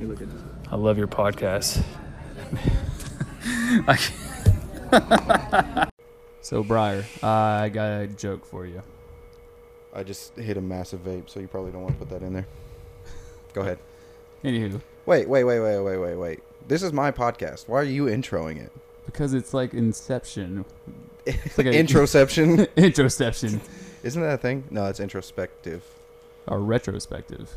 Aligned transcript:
You 0.00 0.06
look 0.08 0.22
at 0.22 0.28
I 0.70 0.76
love 0.76 0.96
your 0.96 1.08
podcast. 1.08 1.82
so, 6.40 6.62
Briar, 6.62 7.04
I 7.22 7.68
got 7.68 8.02
a 8.02 8.06
joke 8.06 8.44
for 8.46 8.66
you. 8.66 8.82
I 9.94 10.02
just 10.02 10.34
hit 10.36 10.56
a 10.56 10.60
massive 10.60 11.04
vape, 11.04 11.28
so 11.28 11.40
you 11.40 11.48
probably 11.48 11.72
don't 11.72 11.82
want 11.82 11.94
to 11.94 11.98
put 12.06 12.10
that 12.10 12.24
in 12.26 12.32
there. 12.32 12.46
Go 13.52 13.62
ahead. 13.62 13.78
Anywho, 14.44 14.80
Wait, 15.06 15.28
wait, 15.28 15.44
wait, 15.44 15.60
wait, 15.60 15.80
wait, 15.80 15.96
wait, 15.98 16.16
wait. 16.16 16.40
This 16.66 16.82
is 16.82 16.92
my 16.92 17.10
podcast. 17.10 17.68
Why 17.68 17.80
are 17.80 17.84
you 17.84 18.04
introing 18.06 18.62
it? 18.62 18.72
because 19.06 19.34
it's 19.34 19.52
like 19.52 19.74
Inception. 19.74 20.64
It's 21.26 21.58
like 21.58 21.66
a 21.66 21.70
Introception? 21.70 22.66
introception 22.76 23.60
Isn't 24.04 24.22
that 24.22 24.34
a 24.34 24.38
thing? 24.38 24.64
No, 24.70 24.86
it's 24.86 25.00
introspective. 25.00 25.82
or 26.46 26.60
retrospective. 26.60 27.50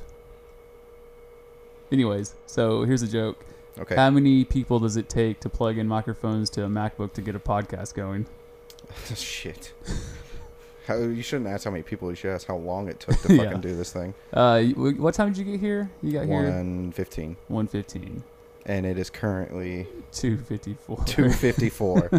Anyways, 1.94 2.34
so 2.48 2.84
here's 2.86 3.04
a 3.04 3.08
joke. 3.08 3.46
Okay. 3.78 3.96
How 3.96 4.10
many 4.10 4.44
people 4.46 4.80
does 4.80 4.98
it 4.98 5.08
take 5.10 5.40
to 5.42 5.50
plug 5.50 5.78
in 5.78 5.88
microphones 5.88 6.50
to 6.52 6.66
a 6.66 6.68
MacBook 6.68 7.14
to 7.14 7.22
get 7.22 7.36
a 7.36 7.40
podcast 7.40 7.94
going? 7.94 8.26
Shit. 9.16 9.74
How, 10.88 10.98
you 10.98 11.22
shouldn't 11.22 11.48
ask 11.50 11.64
how 11.64 11.72
many 11.72 11.82
people. 11.84 12.10
You 12.10 12.16
should 12.18 12.32
ask 12.32 12.46
how 12.46 12.58
long 12.58 12.90
it 12.90 13.00
took 13.00 13.16
to 13.22 13.22
fucking 13.30 13.38
Yeah. 13.40 13.54
do 13.58 13.74
this 13.74 13.94
thing. 13.94 14.14
Uh, 14.34 14.64
what 14.64 15.14
time 15.14 15.32
did 15.32 15.38
you 15.38 15.46
get 15.54 15.62
here? 15.62 15.90
You 16.02 16.12
got 16.12 16.26
here 16.26 16.44
One 16.44 16.92
fifteen, 16.92 17.38
115, 17.48 18.22
and 18.66 18.86
it 18.86 18.98
is 18.98 19.10
currently 19.10 19.88
254. 20.12 21.06
two 21.06 21.30
fifty 21.32 21.70
four. 21.70 22.12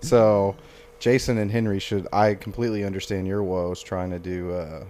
so, 0.00 0.56
Jason 0.98 1.36
and 1.36 1.50
Henry 1.50 1.78
should. 1.78 2.08
I 2.10 2.32
completely 2.36 2.84
understand 2.84 3.26
your 3.26 3.42
woes 3.42 3.82
trying 3.82 4.08
to 4.12 4.18
do, 4.18 4.50
uh, 4.54 4.84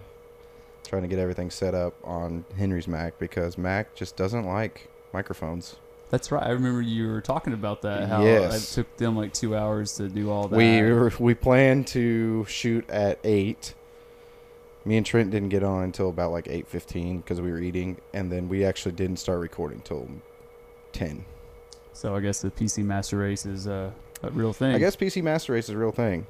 trying 0.86 1.02
to 1.02 1.08
get 1.08 1.18
everything 1.18 1.50
set 1.50 1.74
up 1.74 1.94
on 2.04 2.44
Henry's 2.56 2.88
Mac 2.88 3.18
because 3.18 3.56
Mac 3.58 3.94
just 3.94 4.16
doesn't 4.16 4.44
like 4.46 4.88
microphones. 5.12 5.76
That's 6.10 6.30
right. 6.30 6.42
I 6.44 6.50
remember 6.50 6.80
you 6.82 7.08
were 7.08 7.20
talking 7.20 7.52
about 7.52 7.82
that. 7.82 8.08
How 8.08 8.22
Yes. 8.22 8.72
it 8.72 8.74
took 8.74 8.96
them 8.96 9.16
like 9.16 9.32
two 9.32 9.56
hours 9.56 9.94
to 9.96 10.08
do 10.08 10.30
all 10.30 10.46
that. 10.48 10.56
We 10.56 10.80
were, 10.82 11.12
we 11.18 11.34
planned 11.34 11.88
to 11.88 12.44
shoot 12.46 12.88
at 12.88 13.18
eight. 13.24 13.74
Me 14.84 14.96
and 14.96 15.04
Trent 15.04 15.32
didn't 15.32 15.48
get 15.48 15.64
on 15.64 15.82
until 15.82 16.08
about 16.08 16.30
like 16.30 16.46
eight 16.48 16.68
fifteen 16.68 17.18
because 17.18 17.40
we 17.40 17.50
were 17.50 17.58
eating, 17.58 17.96
and 18.14 18.30
then 18.30 18.48
we 18.48 18.64
actually 18.64 18.92
didn't 18.92 19.16
start 19.16 19.40
recording 19.40 19.80
till 19.80 20.08
ten. 20.92 21.24
so 21.92 22.14
I 22.14 22.20
guess 22.20 22.40
the 22.40 22.52
PC 22.52 22.84
Master 22.84 23.18
Race 23.18 23.44
is 23.44 23.66
uh, 23.66 23.90
a 24.22 24.30
real 24.30 24.52
thing. 24.52 24.76
I 24.76 24.78
guess 24.78 24.94
PC 24.94 25.24
Master 25.24 25.54
Race 25.54 25.64
is 25.64 25.70
a 25.74 25.78
real 25.78 25.90
thing. 25.90 26.28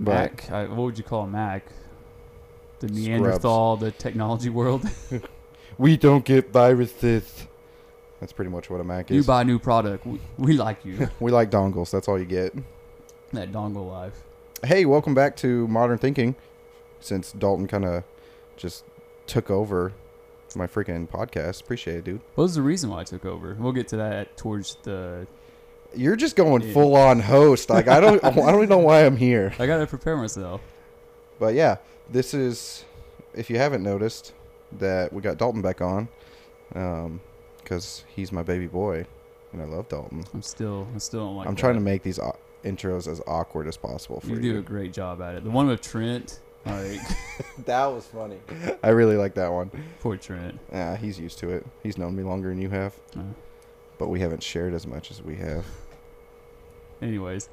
But 0.00 0.12
Mac. 0.32 0.50
I, 0.50 0.64
what 0.64 0.78
would 0.78 0.98
you 0.98 1.04
call 1.04 1.22
a 1.22 1.26
Mac? 1.28 1.64
The 2.80 2.88
Neanderthal, 2.88 3.76
the 3.76 3.90
technology 3.90 4.48
world. 4.48 4.82
we 5.78 5.96
don't 5.96 6.24
get 6.24 6.50
viruses. 6.50 7.46
That's 8.20 8.32
pretty 8.32 8.50
much 8.50 8.70
what 8.70 8.80
a 8.80 8.84
Mac 8.84 9.10
is. 9.10 9.16
you 9.16 9.22
buy 9.22 9.42
a 9.42 9.44
new 9.44 9.58
product. 9.58 10.06
We, 10.06 10.20
we 10.38 10.52
like 10.54 10.84
you. 10.84 11.08
we 11.20 11.30
like 11.30 11.50
dongles. 11.50 11.90
That's 11.90 12.08
all 12.08 12.18
you 12.18 12.24
get. 12.24 12.54
that 13.32 13.52
dongle 13.52 13.88
life. 13.90 14.14
Hey, 14.64 14.84
welcome 14.86 15.14
back 15.14 15.36
to 15.36 15.68
Modern 15.68 15.98
Thinking. 15.98 16.34
Since 17.00 17.32
Dalton 17.32 17.66
kind 17.66 17.84
of 17.84 18.04
just 18.56 18.84
took 19.26 19.50
over 19.50 19.92
my 20.54 20.66
freaking 20.66 21.08
podcast, 21.08 21.60
appreciate 21.62 21.96
it, 21.98 22.04
dude. 22.04 22.20
What 22.34 22.44
was 22.44 22.54
the 22.54 22.62
reason 22.62 22.90
why 22.90 23.00
I 23.00 23.04
took 23.04 23.24
over? 23.24 23.56
We'll 23.58 23.72
get 23.72 23.88
to 23.88 23.96
that 23.98 24.36
towards 24.36 24.76
the. 24.82 25.26
You're 25.94 26.16
just 26.16 26.34
going 26.36 26.62
Yeah. 26.62 26.72
full 26.72 26.96
on 26.96 27.20
host. 27.20 27.68
Like 27.70 27.88
I 27.88 28.00
don't, 28.00 28.22
I 28.24 28.30
don't 28.30 28.54
even 28.56 28.68
know 28.68 28.78
why 28.78 29.04
I'm 29.06 29.16
here. 29.16 29.52
I 29.58 29.66
gotta 29.66 29.86
prepare 29.86 30.16
myself. 30.16 30.60
But 31.40 31.54
yeah, 31.54 31.78
this 32.08 32.32
is. 32.34 32.84
If 33.34 33.48
you 33.50 33.56
haven't 33.58 33.82
noticed, 33.82 34.32
that 34.78 35.12
we 35.12 35.22
got 35.22 35.38
Dalton 35.38 35.62
back 35.62 35.80
on, 35.80 36.08
because 37.62 38.04
he's 38.08 38.30
my 38.32 38.42
baby 38.42 38.66
boy, 38.66 39.06
and 39.52 39.62
I 39.62 39.64
love 39.64 39.88
Dalton. 39.88 40.24
I'm 40.34 40.42
still, 40.42 40.86
I 40.94 40.98
still 40.98 41.20
don't 41.26 41.36
like. 41.36 41.48
I'm 41.48 41.54
that. 41.54 41.60
trying 41.60 41.74
to 41.74 41.80
make 41.80 42.02
these 42.02 42.18
au- 42.18 42.36
intros 42.64 43.06
as 43.10 43.20
awkward 43.26 43.66
as 43.68 43.76
possible 43.76 44.20
for 44.20 44.28
You 44.28 44.36
you. 44.36 44.52
do 44.54 44.58
a 44.58 44.62
great 44.62 44.92
job 44.92 45.22
at 45.22 45.34
it. 45.36 45.44
The 45.44 45.50
one 45.50 45.68
with 45.68 45.80
Trent, 45.80 46.40
like 46.66 47.00
that 47.66 47.86
was 47.86 48.04
funny. 48.06 48.38
I 48.82 48.88
really 48.90 49.16
like 49.16 49.34
that 49.34 49.52
one. 49.52 49.70
poor 50.00 50.16
Trent. 50.16 50.58
Yeah, 50.72 50.96
he's 50.96 51.18
used 51.18 51.38
to 51.38 51.50
it. 51.50 51.64
He's 51.82 51.96
known 51.98 52.14
me 52.16 52.22
longer 52.24 52.48
than 52.48 52.60
you 52.60 52.68
have, 52.70 52.94
Uh, 53.16 53.22
but 53.98 54.08
we 54.08 54.18
haven't 54.20 54.42
shared 54.42 54.74
as 54.74 54.86
much 54.88 55.10
as 55.12 55.22
we 55.22 55.36
have. 55.36 55.64
anyways, 57.00 57.48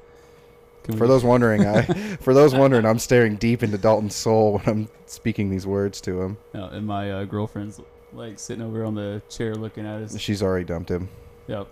For 0.96 1.06
those 1.06 1.22
wondering, 1.22 1.66
I 1.66 1.82
for 2.20 2.32
those 2.32 2.54
wondering, 2.54 2.86
I'm 2.86 2.98
staring 2.98 3.36
deep 3.36 3.62
into 3.62 3.76
Dalton's 3.76 4.14
soul 4.14 4.58
when 4.58 4.68
I'm 4.68 4.88
speaking 5.06 5.50
these 5.50 5.66
words 5.66 6.00
to 6.02 6.22
him. 6.22 6.38
Uh, 6.54 6.68
and 6.68 6.86
my 6.86 7.10
uh, 7.10 7.24
girlfriend's 7.24 7.80
like 8.12 8.38
sitting 8.38 8.64
over 8.64 8.84
on 8.84 8.94
the 8.94 9.20
chair 9.28 9.54
looking 9.54 9.86
at 9.86 10.02
us. 10.02 10.18
She's 10.18 10.42
already 10.42 10.64
dumped 10.64 10.90
him. 10.90 11.08
Yep. 11.46 11.68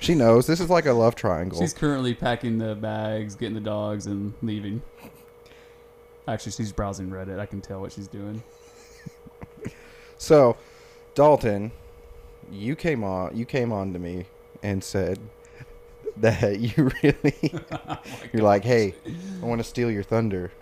She 0.00 0.14
knows 0.14 0.46
this 0.46 0.60
is 0.60 0.70
like 0.70 0.86
a 0.86 0.92
love 0.92 1.14
triangle. 1.14 1.58
She's 1.58 1.74
currently 1.74 2.14
packing 2.14 2.58
the 2.58 2.74
bags, 2.74 3.34
getting 3.34 3.54
the 3.54 3.60
dogs, 3.60 4.06
and 4.06 4.34
leaving. 4.42 4.82
Actually, 6.28 6.52
she's 6.52 6.72
browsing 6.72 7.10
Reddit. 7.10 7.38
I 7.38 7.46
can 7.46 7.60
tell 7.60 7.80
what 7.80 7.92
she's 7.92 8.08
doing. 8.08 8.42
So, 10.20 10.58
Dalton, 11.14 11.72
you 12.52 12.76
came 12.76 13.02
on. 13.02 13.34
You 13.34 13.46
came 13.46 13.72
on 13.72 13.94
to 13.94 13.98
me 13.98 14.26
and 14.62 14.84
said 14.84 15.18
that 16.16 16.58
you 16.60 16.90
really. 17.02 17.54
Oh 17.72 17.98
you're 18.32 18.42
like, 18.42 18.64
hey, 18.64 18.94
I 19.42 19.46
want 19.46 19.60
to 19.60 19.64
steal 19.64 19.90
your 19.90 20.02
thunder. 20.02 20.52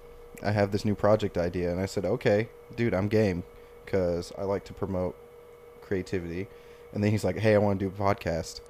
I 0.42 0.52
have 0.52 0.70
this 0.72 0.84
new 0.84 0.94
project 0.94 1.36
idea, 1.36 1.70
and 1.70 1.80
I 1.80 1.86
said, 1.86 2.04
okay, 2.04 2.48
dude, 2.76 2.94
I'm 2.94 3.08
game, 3.08 3.42
because 3.84 4.32
I 4.38 4.42
like 4.44 4.64
to 4.64 4.72
promote 4.72 5.14
creativity. 5.82 6.46
And 6.92 7.02
then 7.04 7.10
he's 7.10 7.24
like, 7.24 7.36
hey, 7.38 7.54
I 7.54 7.58
want 7.58 7.78
to 7.80 7.84
do 7.88 7.94
a 7.94 7.98
podcast. 7.98 8.60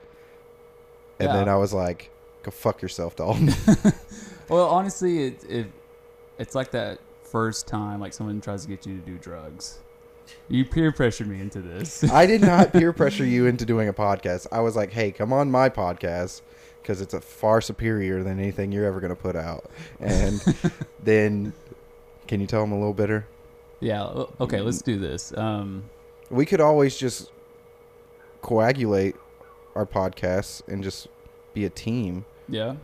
And 1.21 1.29
Yeah. 1.29 1.37
then 1.37 1.49
I 1.49 1.57
was 1.57 1.73
like, 1.73 2.11
go 2.43 2.51
fuck 2.51 2.83
yourself, 2.83 3.17
Dalton. 3.17 3.51
Well, 4.49 4.69
honestly, 4.71 5.25
it, 5.27 5.45
it 5.45 5.67
it's 6.39 6.55
like 6.55 6.71
that 6.71 7.01
first 7.23 7.69
time 7.69 8.01
like 8.01 8.15
someone 8.15 8.41
tries 8.41 8.63
to 8.63 8.69
get 8.69 8.87
you 8.87 8.97
to 8.99 9.03
do 9.05 9.19
drugs. 9.19 9.81
You 10.49 10.65
peer 10.65 10.91
pressured 10.91 11.27
me 11.29 11.39
into 11.41 11.61
this. 11.61 12.03
I 12.11 12.25
did 12.25 12.41
not 12.41 12.73
peer 12.73 12.95
pressure 12.95 13.27
you 13.27 13.45
into 13.47 13.67
doing 13.67 13.89
a 13.89 13.93
podcast. 13.93 14.47
I 14.51 14.61
was 14.61 14.75
like, 14.75 14.91
hey, 14.91 15.13
come 15.13 15.35
on 15.35 15.51
my 15.51 15.69
podcast 15.69 16.41
because 16.89 17.03
it's 17.03 17.13
a 17.13 17.21
far 17.21 17.61
superior 17.61 18.23
than 18.23 18.41
anything 18.41 18.73
you're 18.73 18.87
ever 18.87 18.99
going 18.99 19.15
to 19.15 19.21
put 19.21 19.37
out. 19.37 19.71
And 20.01 20.41
then, 21.05 21.53
can 22.27 22.41
you 22.41 22.47
tell 22.47 22.63
them 22.63 22.73
a 22.73 22.79
little 22.79 22.95
bitter? 22.95 23.27
yeah. 23.81 24.05
Okay. 24.41 24.61
Let's 24.63 24.81
do 24.81 24.99
this. 24.99 25.37
Um. 25.37 25.85
We 26.31 26.47
could 26.47 26.61
always 26.63 26.97
just 26.97 27.31
coagulate 28.43 29.17
our 29.75 29.85
podcasts 29.87 30.67
and 30.67 30.83
just 30.83 31.09
be 31.55 31.65
a 31.67 31.71
team, 31.71 32.25
Yeah. 32.49 32.77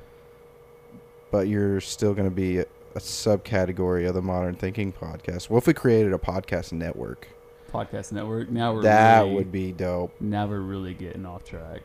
but 1.30 1.48
you're 1.48 1.80
still 1.80 2.14
going 2.14 2.28
to 2.28 2.34
be 2.34 2.58
a, 2.58 2.66
a 2.94 3.00
subcategory 3.00 4.06
of 4.08 4.14
the 4.14 4.22
Modern 4.22 4.54
Thinking 4.54 4.92
podcast. 4.92 5.50
What 5.50 5.58
if 5.58 5.66
we 5.66 5.74
created 5.74 6.12
a 6.14 6.18
podcast 6.18 6.72
network? 6.72 7.28
Podcast 7.70 8.12
network. 8.12 8.48
Now 8.50 8.72
we're 8.74 8.82
That 8.82 9.22
really, 9.22 9.34
would 9.34 9.52
be 9.52 9.72
dope. 9.72 10.14
Now 10.20 10.46
we're 10.46 10.60
really 10.60 10.94
getting 10.94 11.26
off 11.26 11.44
track. 11.44 11.82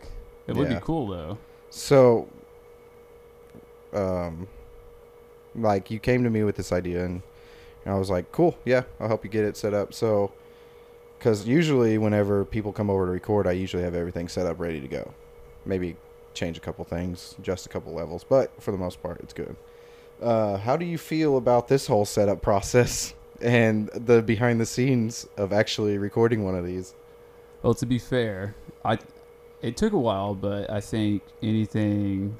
It 0.47 0.55
would 0.55 0.69
be 0.69 0.79
cool 0.81 1.07
though. 1.07 1.37
So, 1.69 2.27
um, 3.93 4.47
like 5.55 5.91
you 5.91 5.99
came 5.99 6.23
to 6.23 6.29
me 6.29 6.43
with 6.43 6.55
this 6.55 6.71
idea, 6.71 7.05
and, 7.05 7.21
and 7.85 7.93
I 7.93 7.97
was 7.97 8.09
like, 8.09 8.31
"Cool, 8.31 8.57
yeah, 8.65 8.83
I'll 8.99 9.07
help 9.07 9.23
you 9.23 9.29
get 9.29 9.45
it 9.45 9.57
set 9.57 9.73
up." 9.73 9.93
So, 9.93 10.31
because 11.17 11.47
usually 11.47 11.97
whenever 11.97 12.45
people 12.45 12.71
come 12.71 12.89
over 12.89 13.05
to 13.05 13.11
record, 13.11 13.47
I 13.47 13.51
usually 13.51 13.83
have 13.83 13.95
everything 13.95 14.27
set 14.27 14.45
up 14.45 14.59
ready 14.59 14.79
to 14.79 14.87
go. 14.87 15.13
Maybe 15.65 15.95
change 16.33 16.57
a 16.57 16.61
couple 16.61 16.85
things, 16.85 17.35
adjust 17.39 17.65
a 17.65 17.69
couple 17.69 17.93
levels, 17.93 18.23
but 18.23 18.51
for 18.61 18.71
the 18.71 18.77
most 18.77 19.01
part, 19.01 19.19
it's 19.21 19.33
good. 19.33 19.55
Uh, 20.21 20.57
how 20.57 20.75
do 20.75 20.85
you 20.85 20.97
feel 20.97 21.37
about 21.37 21.67
this 21.67 21.87
whole 21.87 22.05
setup 22.05 22.41
process 22.41 23.13
and 23.41 23.89
the 23.93 24.21
behind 24.21 24.59
the 24.59 24.65
scenes 24.65 25.27
of 25.37 25.53
actually 25.53 25.97
recording 25.97 26.43
one 26.43 26.55
of 26.55 26.65
these? 26.65 26.93
Well, 27.61 27.73
to 27.75 27.85
be 27.85 27.99
fair, 27.99 28.55
I 28.83 28.97
it 29.61 29.77
took 29.77 29.93
a 29.93 29.97
while, 29.99 30.35
but 30.35 30.69
I 30.69 30.81
think 30.81 31.23
anything 31.43 32.37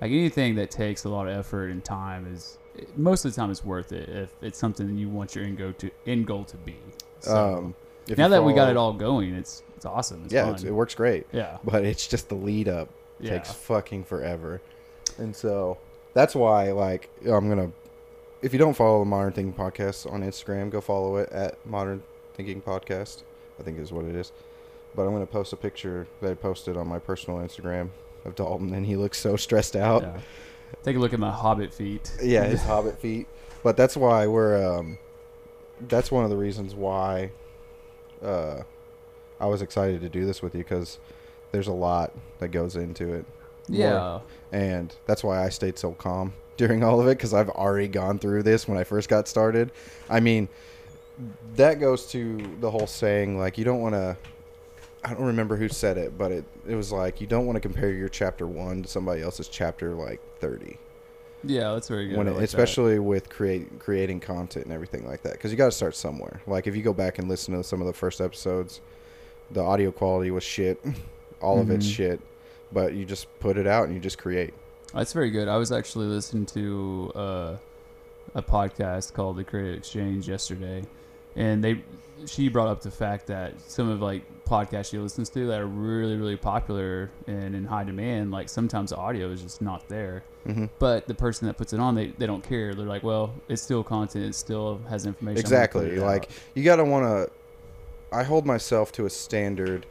like 0.00 0.10
anything 0.10 0.56
that 0.56 0.70
takes 0.70 1.04
a 1.04 1.08
lot 1.08 1.28
of 1.28 1.36
effort 1.36 1.68
and 1.68 1.84
time 1.84 2.26
is 2.32 2.58
most 2.96 3.24
of 3.24 3.34
the 3.34 3.40
time 3.40 3.50
it's 3.50 3.64
worth 3.64 3.92
it 3.92 4.08
if 4.08 4.34
it's 4.42 4.58
something 4.58 4.96
you 4.96 5.08
want 5.08 5.34
your 5.34 5.44
end 5.44 5.58
go 5.58 5.72
to 5.72 5.90
end 6.06 6.26
goal 6.26 6.44
to 6.44 6.56
be. 6.56 6.76
So, 7.20 7.36
Um, 7.58 7.74
now 8.16 8.28
that 8.28 8.42
we 8.42 8.52
got 8.52 8.68
it 8.70 8.76
all 8.76 8.92
going, 8.92 9.34
it's 9.34 9.62
it's 9.76 9.84
awesome. 9.84 10.22
It's 10.24 10.34
yeah, 10.34 10.44
fun. 10.44 10.54
it's, 10.54 10.64
it 10.64 10.72
works 10.72 10.94
great. 10.94 11.26
yeah, 11.32 11.58
but 11.64 11.84
it's 11.84 12.06
just 12.06 12.28
the 12.28 12.34
lead 12.34 12.68
up 12.68 12.88
yeah. 13.20 13.30
takes 13.38 13.52
fucking 13.52 14.04
forever 14.04 14.60
and 15.18 15.34
so 15.34 15.78
that's 16.14 16.34
why 16.34 16.72
like 16.72 17.08
i'm 17.26 17.48
gonna 17.48 17.70
if 18.42 18.52
you 18.52 18.58
don't 18.58 18.74
follow 18.74 19.00
the 19.00 19.04
modern 19.04 19.32
thinking 19.32 19.52
podcast 19.54 20.10
on 20.10 20.22
instagram 20.22 20.70
go 20.70 20.80
follow 20.80 21.16
it 21.16 21.30
at 21.30 21.64
modern 21.66 22.02
thinking 22.34 22.60
podcast 22.60 23.22
i 23.58 23.62
think 23.62 23.78
is 23.78 23.92
what 23.92 24.04
it 24.04 24.14
is 24.14 24.32
but 24.94 25.02
i'm 25.02 25.12
gonna 25.12 25.26
post 25.26 25.52
a 25.52 25.56
picture 25.56 26.06
that 26.20 26.30
i 26.30 26.34
posted 26.34 26.76
on 26.76 26.86
my 26.86 26.98
personal 26.98 27.38
instagram 27.40 27.90
of 28.24 28.34
dalton 28.34 28.72
and 28.74 28.86
he 28.86 28.96
looks 28.96 29.18
so 29.18 29.36
stressed 29.36 29.76
out 29.76 30.02
yeah. 30.02 30.20
Take 30.84 30.96
a 30.96 30.98
look 30.98 31.12
at 31.12 31.20
my 31.20 31.30
hobbit 31.30 31.72
feet. 31.72 32.10
yeah 32.22 32.44
his 32.44 32.62
hobbit 32.72 32.98
feet 32.98 33.26
but 33.62 33.76
that's 33.76 33.96
why 33.96 34.26
we're 34.26 34.78
um 34.78 34.98
that's 35.88 36.10
one 36.10 36.24
of 36.24 36.30
the 36.30 36.36
reasons 36.36 36.74
why 36.74 37.30
uh 38.22 38.62
I 39.42 39.46
was 39.46 39.60
excited 39.60 40.00
to 40.02 40.08
do 40.08 40.24
this 40.24 40.40
with 40.40 40.54
you 40.54 40.62
because 40.62 40.98
there's 41.50 41.66
a 41.66 41.72
lot 41.72 42.12
that 42.38 42.48
goes 42.48 42.76
into 42.76 43.12
it. 43.12 43.26
Yeah. 43.68 44.20
and 44.52 44.94
that's 45.06 45.24
why 45.24 45.44
I 45.44 45.48
stayed 45.48 45.78
so 45.78 45.92
calm 45.92 46.32
during 46.56 46.84
all 46.84 47.00
of 47.00 47.08
it 47.08 47.18
because 47.18 47.34
I've 47.34 47.48
already 47.50 47.88
gone 47.88 48.20
through 48.20 48.44
this 48.44 48.68
when 48.68 48.78
I 48.78 48.84
first 48.84 49.08
got 49.08 49.26
started. 49.26 49.72
I 50.08 50.20
mean, 50.20 50.48
that 51.56 51.80
goes 51.80 52.06
to 52.12 52.38
the 52.60 52.70
whole 52.70 52.86
saying 52.86 53.36
like 53.36 53.58
you 53.58 53.64
don't 53.64 53.80
want 53.80 53.94
to. 53.96 54.16
I 55.04 55.14
don't 55.14 55.24
remember 55.26 55.56
who 55.56 55.68
said 55.68 55.98
it, 55.98 56.16
but 56.16 56.30
it 56.32 56.44
it 56.66 56.74
was 56.74 56.92
like 56.92 57.20
you 57.20 57.26
don't 57.26 57.46
want 57.46 57.56
to 57.56 57.60
compare 57.60 57.90
your 57.92 58.08
chapter 58.08 58.46
one 58.46 58.82
to 58.82 58.88
somebody 58.88 59.22
else's 59.22 59.48
chapter 59.48 59.94
like 59.94 60.20
thirty. 60.38 60.78
Yeah, 61.44 61.72
that's 61.72 61.88
very 61.88 62.06
good. 62.08 62.18
when 62.18 62.28
it, 62.28 62.30
like 62.32 62.38
that. 62.38 62.44
especially 62.44 62.98
with 63.00 63.28
create 63.28 63.80
creating 63.80 64.20
content 64.20 64.64
and 64.66 64.72
everything 64.72 65.04
like 65.06 65.22
that 65.22 65.32
because 65.32 65.50
you 65.50 65.56
got 65.56 65.64
to 65.66 65.72
start 65.72 65.96
somewhere 65.96 66.40
like 66.46 66.68
if 66.68 66.76
you 66.76 66.82
go 66.82 66.92
back 66.92 67.18
and 67.18 67.28
listen 67.28 67.52
to 67.54 67.64
some 67.64 67.80
of 67.80 67.88
the 67.88 67.92
first 67.92 68.20
episodes 68.20 68.80
the 69.50 69.60
audio 69.60 69.90
quality 69.90 70.30
was 70.30 70.44
shit 70.44 70.80
all 71.42 71.58
of 71.60 71.68
it's 71.68 71.84
Mhm. 71.84 71.90
shit 71.94 72.20
but 72.70 72.94
you 72.94 73.04
just 73.04 73.26
put 73.40 73.56
it 73.58 73.66
out 73.66 73.86
and 73.86 73.92
you 73.94 73.98
just 74.00 74.18
create 74.18 74.54
That's 74.94 75.12
very 75.12 75.30
good. 75.30 75.48
I 75.48 75.56
was 75.56 75.72
actually 75.72 76.06
listening 76.06 76.46
to 76.46 77.10
uh, 77.16 77.56
a 78.36 78.42
podcast 78.42 79.12
called 79.12 79.36
The 79.36 79.42
Creative 79.44 79.76
Exchange 79.76 80.28
yesterday, 80.28 80.84
and 81.34 81.62
they 81.64 81.82
she 82.26 82.48
brought 82.48 82.68
up 82.68 82.82
the 82.82 82.90
fact 82.92 83.26
that 83.26 83.60
some 83.68 83.88
of 83.88 84.00
like 84.00 84.22
podcasts 84.48 84.90
she 84.90 84.98
listens 84.98 85.28
to 85.30 85.46
that 85.46 85.60
are 85.60 85.66
really 85.66 86.16
really 86.16 86.36
popular 86.36 87.10
and 87.26 87.54
in 87.54 87.64
high 87.64 87.84
demand, 87.84 88.30
like 88.30 88.48
sometimes 88.48 88.90
the 88.90 88.96
audio 88.96 89.30
is 89.30 89.42
just 89.42 89.62
not 89.62 89.88
there. 89.88 90.22
hmm 90.44 90.66
But 90.78 91.06
the 91.06 91.14
person 91.14 91.46
that 91.46 91.56
puts 91.56 91.72
it 91.72 91.80
on, 91.80 91.94
they, 91.94 92.08
they 92.18 92.26
don't 92.26 92.42
care. 92.42 92.74
They're 92.74 92.86
like, 92.86 93.02
well, 93.02 93.32
it's 93.48 93.62
still 93.62 93.84
content. 93.84 94.24
It 94.26 94.34
still 94.34 94.80
has 94.88 95.06
information. 95.06 95.44
I'm 95.46 95.50
gonna 95.50 95.68
put 95.68 95.84
exactly 95.84 95.98
like 95.98 96.22
out." 96.24 96.30
you 96.54 96.64
got 96.64 96.76
to 96.76 96.84
want 96.84 97.04
to 97.04 97.30
i 98.14 98.22
hold 98.22 98.44
myself 98.44 98.92
to 98.92 99.06
a 99.06 99.10
standard 99.10 99.86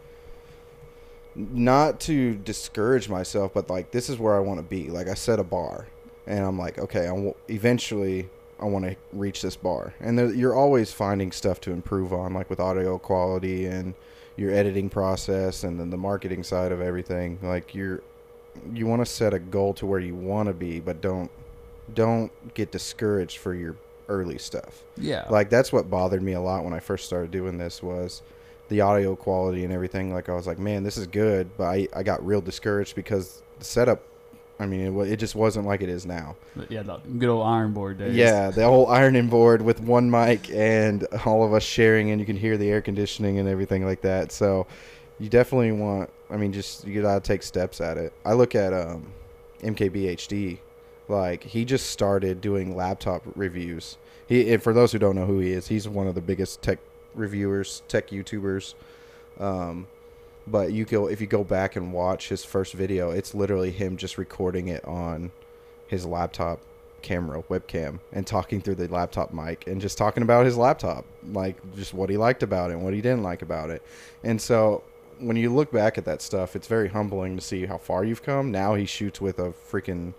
not 1.35 1.99
to 2.01 2.35
discourage 2.35 3.07
myself 3.07 3.53
but 3.53 3.69
like 3.69 3.91
this 3.91 4.09
is 4.09 4.19
where 4.19 4.35
i 4.35 4.39
want 4.39 4.59
to 4.59 4.63
be 4.63 4.89
like 4.89 5.07
i 5.07 5.13
set 5.13 5.39
a 5.39 5.43
bar 5.43 5.87
and 6.27 6.43
i'm 6.45 6.57
like 6.57 6.77
okay 6.77 7.03
i 7.03 7.15
w- 7.15 7.33
eventually 7.49 8.29
i 8.59 8.65
want 8.65 8.83
to 8.83 8.95
reach 9.13 9.41
this 9.41 9.55
bar 9.55 9.93
and 10.01 10.19
there, 10.19 10.31
you're 10.33 10.53
always 10.53 10.91
finding 10.91 11.31
stuff 11.31 11.61
to 11.61 11.71
improve 11.71 12.11
on 12.13 12.33
like 12.33 12.49
with 12.49 12.59
audio 12.59 12.97
quality 12.99 13.65
and 13.65 13.93
your 14.37 14.51
editing 14.51 14.89
process 14.89 15.63
and 15.63 15.79
then 15.79 15.89
the 15.89 15.97
marketing 15.97 16.43
side 16.43 16.71
of 16.71 16.81
everything 16.81 17.37
like 17.41 17.75
you're 17.75 18.01
you 18.73 18.85
want 18.85 19.01
to 19.01 19.05
set 19.05 19.33
a 19.33 19.39
goal 19.39 19.73
to 19.73 19.85
where 19.85 19.99
you 19.99 20.15
want 20.15 20.47
to 20.47 20.53
be 20.53 20.79
but 20.79 21.01
don't 21.01 21.31
don't 21.93 22.31
get 22.53 22.71
discouraged 22.71 23.37
for 23.37 23.53
your 23.53 23.75
early 24.07 24.37
stuff 24.37 24.83
yeah, 24.97 25.25
like 25.29 25.49
that's 25.49 25.71
what 25.71 25.89
bothered 25.89 26.21
me 26.21 26.33
a 26.33 26.41
lot 26.41 26.63
when 26.63 26.73
I 26.73 26.79
first 26.79 27.05
started 27.05 27.31
doing 27.31 27.57
this 27.57 27.81
was 27.81 28.21
the 28.71 28.81
audio 28.81 29.17
quality 29.17 29.65
and 29.65 29.73
everything. 29.73 30.13
Like 30.13 30.29
I 30.29 30.33
was 30.33 30.47
like, 30.47 30.57
man, 30.57 30.83
this 30.83 30.97
is 30.97 31.05
good, 31.05 31.49
but 31.57 31.65
I, 31.65 31.87
I 31.93 32.03
got 32.03 32.25
real 32.25 32.41
discouraged 32.41 32.95
because 32.95 33.43
the 33.59 33.65
setup. 33.65 34.01
I 34.61 34.67
mean, 34.67 34.81
it, 34.81 35.11
it 35.13 35.17
just 35.17 35.33
wasn't 35.33 35.65
like 35.65 35.81
it 35.81 35.89
is 35.89 36.05
now. 36.05 36.35
Yeah, 36.69 36.83
the 36.83 36.97
good 36.97 37.29
old 37.29 37.47
iron 37.47 37.73
board 37.73 37.97
days. 37.97 38.15
Yeah, 38.15 38.51
the 38.51 38.63
whole 38.65 38.85
ironing 38.87 39.27
board 39.27 39.63
with 39.63 39.79
one 39.79 40.11
mic 40.11 40.51
and 40.51 41.03
all 41.25 41.43
of 41.43 41.51
us 41.51 41.63
sharing, 41.63 42.11
and 42.11 42.19
you 42.19 42.27
can 42.27 42.37
hear 42.37 42.57
the 42.57 42.69
air 42.69 42.79
conditioning 42.79 43.39
and 43.39 43.49
everything 43.49 43.83
like 43.83 44.01
that. 44.01 44.31
So 44.31 44.67
you 45.19 45.29
definitely 45.29 45.71
want. 45.71 46.11
I 46.29 46.37
mean, 46.37 46.53
just 46.53 46.85
you 46.85 47.01
gotta 47.01 47.21
take 47.21 47.41
steps 47.41 47.81
at 47.81 47.97
it. 47.97 48.13
I 48.23 48.33
look 48.33 48.53
at 48.53 48.71
um, 48.71 49.11
MKBHD. 49.63 50.59
Like 51.07 51.43
he 51.43 51.65
just 51.65 51.89
started 51.89 52.39
doing 52.39 52.75
laptop 52.75 53.23
reviews. 53.35 53.97
He, 54.27 54.53
and 54.53 54.61
for 54.61 54.73
those 54.73 54.91
who 54.91 54.99
don't 54.99 55.15
know 55.15 55.25
who 55.25 55.39
he 55.39 55.53
is, 55.53 55.67
he's 55.67 55.89
one 55.89 56.05
of 56.05 56.13
the 56.13 56.21
biggest 56.21 56.61
tech 56.61 56.77
reviewers, 57.15 57.81
tech 57.87 58.09
YouTubers. 58.09 58.75
Um, 59.39 59.87
but 60.47 60.71
you 60.71 60.85
go 60.85 61.07
if 61.07 61.21
you 61.21 61.27
go 61.27 61.43
back 61.43 61.75
and 61.75 61.93
watch 61.93 62.29
his 62.29 62.43
first 62.43 62.73
video, 62.73 63.11
it's 63.11 63.33
literally 63.33 63.71
him 63.71 63.97
just 63.97 64.17
recording 64.17 64.67
it 64.67 64.83
on 64.85 65.31
his 65.87 66.05
laptop 66.05 66.59
camera 67.01 67.41
webcam 67.43 67.99
and 68.13 68.25
talking 68.25 68.61
through 68.61 68.75
the 68.75 68.87
laptop 68.87 69.33
mic 69.33 69.65
and 69.67 69.81
just 69.81 69.97
talking 69.97 70.23
about 70.23 70.45
his 70.45 70.57
laptop, 70.57 71.05
like 71.31 71.57
just 71.75 71.93
what 71.93 72.09
he 72.09 72.17
liked 72.17 72.43
about 72.43 72.69
it 72.69 72.75
and 72.75 72.83
what 72.83 72.93
he 72.93 73.01
didn't 73.01 73.23
like 73.23 73.41
about 73.41 73.69
it. 73.69 73.81
And 74.23 74.41
so 74.41 74.83
when 75.19 75.35
you 75.35 75.53
look 75.53 75.71
back 75.71 75.97
at 75.97 76.05
that 76.05 76.21
stuff, 76.21 76.55
it's 76.55 76.67
very 76.67 76.89
humbling 76.89 77.35
to 77.35 77.41
see 77.41 77.65
how 77.65 77.77
far 77.77 78.03
you've 78.03 78.23
come. 78.23 78.51
Now 78.51 78.75
he 78.75 78.85
shoots 78.85 79.21
with 79.21 79.39
a 79.39 79.51
freaking 79.51 80.13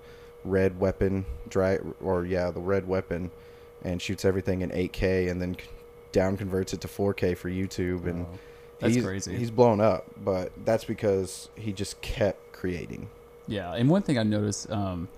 red 0.45 0.79
weapon, 0.79 1.25
dry 1.49 1.79
or 2.01 2.25
yeah, 2.27 2.51
the 2.51 2.61
red 2.61 2.87
weapon, 2.87 3.31
and 3.85 4.01
shoots 4.01 4.25
everything 4.25 4.63
in 4.63 4.71
8K 4.71 5.31
and 5.31 5.41
then 5.41 5.57
down 6.13 6.37
converts 6.37 6.73
it 6.73 6.81
to 6.83 6.89
4K 6.89 7.37
for 7.37 7.51
YouTube 7.51 8.07
and. 8.07 8.27
That's 8.83 8.97
he's, 8.97 9.05
crazy. 9.05 9.37
He's 9.37 9.51
blown 9.51 9.81
up, 9.81 10.07
but 10.23 10.53
that's 10.65 10.85
because 10.85 11.49
he 11.55 11.73
just 11.73 12.01
kept 12.01 12.53
creating. 12.53 13.09
Yeah, 13.47 13.73
and 13.75 13.89
one 13.89 14.03
thing 14.03 14.19
I 14.19 14.25
noticed, 14.25 14.71
um, 14.71 15.09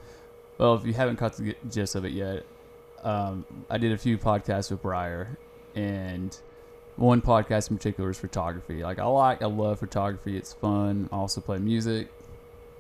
well, 0.59 0.75
if 0.75 0.85
you 0.85 0.93
haven't 0.93 1.17
caught 1.17 1.37
the 1.37 1.57
gist 1.71 1.95
of 1.95 2.05
it 2.05 2.13
yet, 2.13 2.45
um, 3.03 3.47
I 3.71 3.79
did 3.79 3.93
a 3.93 3.99
few 3.99 4.19
podcasts 4.19 4.71
with 4.71 4.83
Briar, 4.83 5.39
and 5.75 6.37
one 6.97 7.23
podcast 7.23 7.71
in 7.71 7.79
particular 7.79 8.11
is 8.11 8.19
photography. 8.19 8.83
Like 8.83 8.99
I 8.99 9.07
like, 9.07 9.43
I 9.43 9.47
love 9.47 9.79
photography. 9.79 10.37
It's 10.37 10.53
fun. 10.53 11.09
I 11.11 11.17
also 11.17 11.41
play 11.41 11.59
music, 11.59 12.09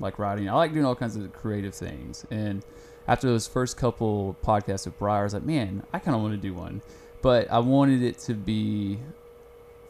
like 0.00 0.18
writing. 0.18 0.50
I 0.50 0.52
like 0.52 0.74
doing 0.74 0.84
all 0.84 0.94
kinds 0.94 1.16
of 1.16 1.32
creative 1.32 1.74
things. 1.74 2.26
And 2.30 2.62
after 3.08 3.26
those 3.26 3.46
first 3.46 3.78
couple 3.78 4.36
podcasts 4.44 4.84
with 4.84 4.98
Briar, 4.98 5.20
I 5.20 5.24
was 5.24 5.34
like, 5.34 5.44
man, 5.44 5.82
I 5.92 5.98
kind 5.98 6.14
of 6.14 6.22
want 6.22 6.34
to 6.34 6.40
do 6.40 6.52
one, 6.52 6.82
but 7.22 7.50
I 7.50 7.58
wanted 7.58 8.02
it 8.02 8.18
to 8.20 8.34
be 8.34 8.98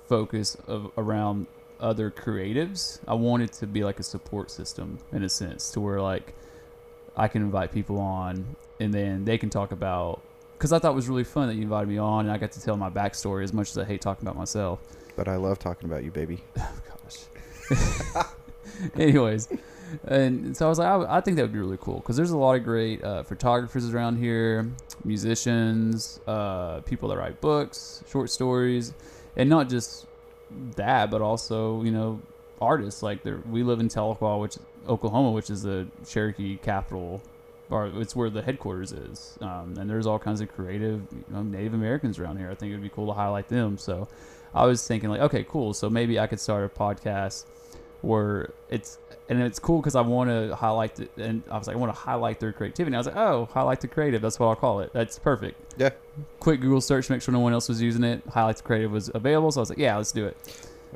focused 0.08 0.56
of, 0.66 0.90
around 0.96 1.46
other 1.80 2.10
creatives. 2.10 2.98
I 3.06 3.14
want 3.14 3.42
it 3.42 3.52
to 3.54 3.66
be 3.66 3.84
like 3.84 4.00
a 4.00 4.02
support 4.02 4.50
system 4.50 4.98
in 5.12 5.22
a 5.22 5.28
sense, 5.28 5.70
to 5.72 5.80
where 5.80 6.00
like 6.00 6.34
I 7.16 7.28
can 7.28 7.42
invite 7.42 7.72
people 7.72 7.98
on 7.98 8.56
and 8.80 8.92
then 8.92 9.24
they 9.24 9.38
can 9.38 9.50
talk 9.50 9.72
about. 9.72 10.20
Because 10.52 10.72
I 10.72 10.78
thought 10.78 10.92
it 10.92 10.96
was 10.96 11.08
really 11.08 11.24
fun 11.24 11.48
that 11.48 11.54
you 11.54 11.62
invited 11.62 11.88
me 11.88 11.98
on 11.98 12.26
and 12.26 12.32
I 12.32 12.38
got 12.38 12.52
to 12.52 12.62
tell 12.62 12.76
my 12.76 12.90
backstory 12.90 13.44
as 13.44 13.52
much 13.52 13.70
as 13.70 13.78
I 13.78 13.84
hate 13.84 14.00
talking 14.00 14.26
about 14.26 14.36
myself. 14.36 14.80
But 15.16 15.28
I 15.28 15.36
love 15.36 15.58
talking 15.58 15.88
about 15.88 16.04
you, 16.04 16.10
baby. 16.10 16.42
Oh 16.58 16.80
gosh. 16.88 18.24
Anyways, 18.98 19.48
and 20.04 20.56
so 20.56 20.66
I 20.66 20.68
was 20.68 20.78
like, 20.78 20.88
I, 20.88 21.18
I 21.18 21.20
think 21.20 21.36
that 21.36 21.42
would 21.42 21.52
be 21.52 21.58
really 21.58 21.78
cool 21.80 21.96
because 21.96 22.16
there's 22.16 22.30
a 22.30 22.36
lot 22.36 22.56
of 22.56 22.64
great 22.64 23.02
uh, 23.04 23.22
photographers 23.22 23.92
around 23.92 24.16
here, 24.16 24.70
musicians, 25.04 26.20
uh, 26.26 26.80
people 26.80 27.08
that 27.10 27.18
write 27.18 27.40
books, 27.40 28.02
short 28.08 28.30
stories, 28.30 28.94
and 29.36 29.48
not 29.48 29.68
just 29.68 30.06
that, 30.76 31.10
but 31.10 31.22
also 31.22 31.82
you 31.82 31.90
know 31.90 32.20
artists. 32.60 33.02
Like 33.02 33.22
there, 33.22 33.40
we 33.50 33.62
live 33.62 33.80
in 33.80 33.88
Tahlequah, 33.88 34.40
which 34.40 34.56
Oklahoma, 34.88 35.30
which 35.30 35.50
is 35.50 35.62
the 35.62 35.86
Cherokee 36.06 36.56
capital, 36.56 37.22
or 37.70 37.86
it's 37.86 38.14
where 38.14 38.30
the 38.30 38.42
headquarters 38.42 38.92
is. 38.92 39.38
Um, 39.40 39.74
and 39.78 39.88
there's 39.88 40.06
all 40.06 40.18
kinds 40.18 40.40
of 40.40 40.52
creative 40.54 41.02
you 41.12 41.24
know, 41.30 41.42
Native 41.42 41.74
Americans 41.74 42.18
around 42.18 42.38
here. 42.38 42.50
I 42.50 42.54
think 42.54 42.70
it'd 42.70 42.82
be 42.82 42.88
cool 42.88 43.06
to 43.06 43.12
highlight 43.12 43.48
them. 43.48 43.78
So 43.78 44.08
I 44.54 44.66
was 44.66 44.86
thinking 44.86 45.10
like, 45.10 45.20
okay, 45.20 45.44
cool. 45.48 45.74
So 45.74 45.90
maybe 45.90 46.18
I 46.18 46.26
could 46.26 46.40
start 46.40 46.64
a 46.64 46.68
podcast 46.68 47.44
where 48.02 48.50
it's 48.68 48.98
and 49.28 49.40
it's 49.42 49.58
cool 49.58 49.80
because 49.80 49.94
I 49.94 50.00
want 50.02 50.28
to 50.30 50.54
highlight 50.54 50.96
the, 50.96 51.08
and 51.16 51.42
I 51.50 51.56
was 51.58 51.66
like, 51.66 51.76
I 51.76 51.78
want 51.78 51.92
to 51.94 51.98
highlight 51.98 52.40
their 52.40 52.52
creativity. 52.52 52.88
And 52.88 52.96
I 52.96 52.98
was 52.98 53.06
like, 53.06 53.16
oh, 53.16 53.48
highlight 53.52 53.80
the 53.80 53.88
creative. 53.88 54.20
That's 54.22 54.38
what 54.38 54.48
I'll 54.48 54.56
call 54.56 54.80
it. 54.80 54.92
That's 54.92 55.18
perfect. 55.18 55.74
Yeah. 55.78 55.90
Quick 56.40 56.60
Google 56.60 56.80
search, 56.80 57.08
make 57.10 57.22
sure 57.22 57.32
no 57.32 57.40
one 57.40 57.52
else 57.52 57.68
was 57.68 57.80
using 57.80 58.04
it. 58.04 58.22
Highlight 58.30 58.56
the 58.58 58.62
creative 58.62 58.92
was 58.92 59.10
available. 59.14 59.50
So 59.52 59.60
I 59.60 59.62
was 59.62 59.70
like, 59.70 59.78
yeah, 59.78 59.96
let's 59.96 60.12
do 60.12 60.26
it. 60.26 60.36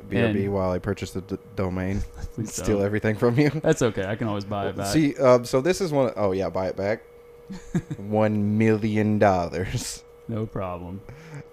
BRB 0.09 0.43
And- 0.45 0.53
while 0.53 0.71
I 0.71 0.79
purchase 0.79 1.11
the 1.11 1.21
d- 1.21 1.37
domain, 1.55 2.01
steal 2.45 2.77
don't. 2.77 2.85
everything 2.85 3.15
from 3.17 3.37
you. 3.39 3.49
That's 3.63 3.81
okay. 3.81 4.05
I 4.05 4.15
can 4.15 4.27
always 4.27 4.45
buy 4.45 4.67
it 4.69 4.75
back. 4.77 4.87
See, 4.93 5.15
um, 5.17 5.43
so 5.43 5.59
this 5.59 5.81
is 5.81 5.91
one. 5.91 6.13
Oh 6.15 6.31
yeah, 6.31 6.49
buy 6.49 6.67
it 6.67 6.77
back. 6.77 7.01
one 7.97 8.57
million 8.57 9.19
dollars. 9.19 10.03
no 10.27 10.45
problem. 10.45 11.01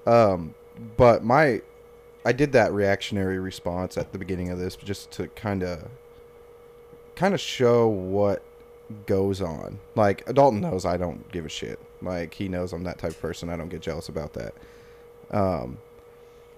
Um, 0.06 0.54
but 0.96 1.24
my, 1.24 1.62
I 2.24 2.32
did 2.32 2.52
that 2.52 2.72
reactionary 2.72 3.38
response 3.38 3.96
at 3.96 4.12
the 4.12 4.18
beginning 4.18 4.50
of 4.50 4.58
this 4.58 4.76
just 4.76 5.10
to 5.12 5.28
kind 5.28 5.62
of, 5.64 5.88
kind 7.16 7.34
of 7.34 7.40
show 7.40 7.88
what 7.88 8.42
goes 9.06 9.40
on. 9.40 9.80
Like 9.94 10.24
Dalton 10.32 10.60
knows 10.60 10.84
I 10.84 10.96
don't 10.96 11.30
give 11.32 11.44
a 11.44 11.48
shit. 11.48 11.80
Like 12.00 12.34
he 12.34 12.48
knows 12.48 12.72
I'm 12.72 12.84
that 12.84 12.98
type 12.98 13.10
of 13.10 13.20
person. 13.20 13.48
I 13.48 13.56
don't 13.56 13.68
get 13.68 13.82
jealous 13.82 14.08
about 14.08 14.34
that. 14.34 14.54
Um, 15.30 15.78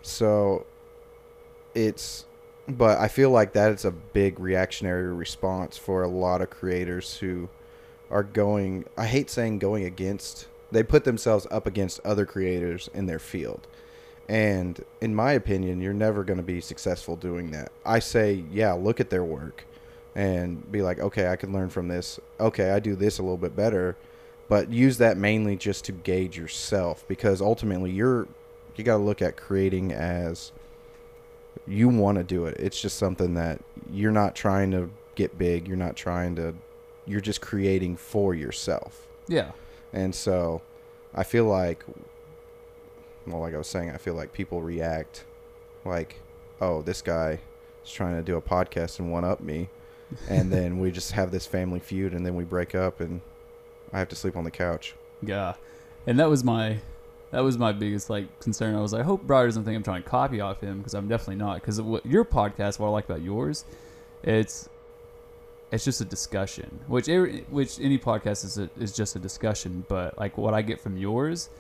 so 0.03 0.67
it's, 1.75 2.27
but 2.69 2.99
I 2.99 3.09
feel 3.09 3.31
like 3.31 3.55
that 3.55 3.73
is 3.73 3.85
a 3.85 3.91
big 3.91 4.39
reactionary 4.39 5.13
response 5.15 5.79
for 5.79 6.03
a 6.03 6.09
lot 6.09 6.43
of 6.43 6.51
creators 6.51 7.17
who 7.17 7.49
are 8.11 8.23
going. 8.23 8.85
I 8.97 9.07
hate 9.07 9.31
saying 9.31 9.61
going 9.61 9.85
against. 9.85 10.49
They 10.71 10.83
put 10.83 11.05
themselves 11.05 11.47
up 11.51 11.67
against 11.67 11.99
other 12.05 12.27
creators 12.27 12.91
in 12.93 13.07
their 13.07 13.19
field. 13.19 13.67
And 14.29 14.85
in 15.01 15.15
my 15.15 15.33
opinion, 15.33 15.81
you're 15.81 15.95
never 15.95 16.23
going 16.23 16.37
to 16.37 16.43
be 16.43 16.61
successful 16.61 17.17
doing 17.17 17.53
that. 17.53 17.73
I 17.87 18.01
say, 18.01 18.45
yeah, 18.53 18.75
look 18.75 19.01
at 19.01 19.09
their 19.09 19.25
work 19.25 19.65
and 20.19 20.71
be 20.73 20.83
like, 20.83 20.99
okay, 20.99 21.29
I 21.29 21.37
can 21.37 21.53
learn 21.53 21.71
from 21.71 21.87
this. 21.87 22.19
Okay, 22.41 22.73
I 22.73 22.81
do 22.81 22.97
this 22.97 23.21
a 23.21 23.23
little 23.23 23.37
bit 23.37 23.55
better, 23.55 23.97
but 24.49 24.69
use 24.69 24.99
that 24.99 25.17
mainly 25.17 25.55
just 25.55 25.85
to 25.85 25.93
gauge 25.93 26.37
yourself 26.37 27.07
because 27.07 27.41
ultimately 27.41 27.93
you're 27.93 28.27
you 28.75 28.83
got 28.83 28.97
to 28.97 29.03
look 29.03 29.23
at 29.23 29.37
creating 29.37 29.93
as 29.93 30.51
you 31.69 31.89
want 31.89 32.19
to 32.19 32.25
do 32.25 32.47
it. 32.47 32.57
It's 32.59 32.81
just 32.81 32.99
something 32.99 33.35
that 33.35 33.61
you're 33.93 34.11
not 34.11 34.35
trying 34.35 34.73
to 34.73 34.91
get 35.15 35.39
big. 35.39 35.69
You're 35.69 35.77
not 35.77 35.95
trying 35.95 36.35
to. 36.35 36.57
You're 37.07 37.21
just 37.21 37.41
creating 37.41 37.97
for 37.97 38.35
yourself. 38.35 39.07
Yeah. 39.29 39.53
And 39.93 40.13
so, 40.13 40.63
I 41.15 41.23
feel 41.23 41.45
like, 41.45 41.85
well, 43.25 43.41
like 43.41 43.55
I 43.55 43.59
was 43.59 43.69
saying, 43.69 43.93
I 43.93 43.99
feel 43.99 44.15
like 44.15 44.33
people 44.33 44.63
react 44.63 45.25
like, 45.85 46.21
oh, 46.61 46.83
this 46.83 47.03
guy 47.03 47.39
is 47.85 47.91
trying 47.93 48.17
to 48.17 48.23
do 48.23 48.37
a 48.37 48.43
podcast 48.43 48.99
and 48.99 49.13
one 49.13 49.25
up 49.25 49.41
me. 49.41 49.69
And 50.29 50.51
then 50.51 50.79
we 50.79 50.91
just 50.91 51.13
have 51.13 51.31
this 51.31 51.47
family 51.47 51.81
feud 51.81 52.15
and 52.15 52.25
then 52.25 52.35
we 52.35 52.45
break 52.45 52.75
up 52.75 53.01
and 53.01 53.21
I 53.93 53.99
have 53.99 54.09
to 54.09 54.17
sleep 54.17 54.37
on 54.37 54.45
the 54.45 54.51
couch. 54.51 54.95
Yeah, 55.23 55.55
and 56.07 56.19
that 56.19 56.29
was 56.29 56.45
my 56.45 56.79
that 57.31 57.41
was 57.41 57.59
my 57.59 57.73
biggest 57.73 58.09
like 58.09 58.41
concern. 58.41 58.75
I 58.75 58.81
was 58.81 58.93
like, 58.93 59.03
I 59.03 59.05
hope 59.05 59.23
Briar 59.23 59.47
doesn't 59.47 59.65
think 59.65 59.77
I'm 59.77 59.83
trying 59.83 60.03
to 60.03 60.09
copy 60.09 60.41
off 60.41 60.61
him 60.61 60.79
because 60.79 60.95
I'm 60.95 61.09
definitely 61.09 61.37
not. 61.37 61.57
Because 61.57 61.81
what 61.81 62.05
your 62.07 62.25
podcast, 62.25 62.79
what 62.79 62.89
I 62.89 62.91
like 62.91 63.05
about 63.05 63.23
yours, 63.23 63.65
it's 64.23 64.69
it's 65.71 65.85
just 65.85 66.01
a 66.01 66.05
discussion, 66.05 66.81
which 66.87 67.07
which 67.51 67.79
any 67.81 67.99
podcast 67.99 68.45
is 68.45 68.59
a, 68.59 68.71
is 68.79 68.93
just 68.93 69.17
a 69.17 69.19
discussion. 69.19 69.85
But 69.89 70.19
like 70.19 70.39
what 70.39 70.55
I 70.55 70.63
get 70.63 70.81
from 70.81 70.97
yours 70.97 71.51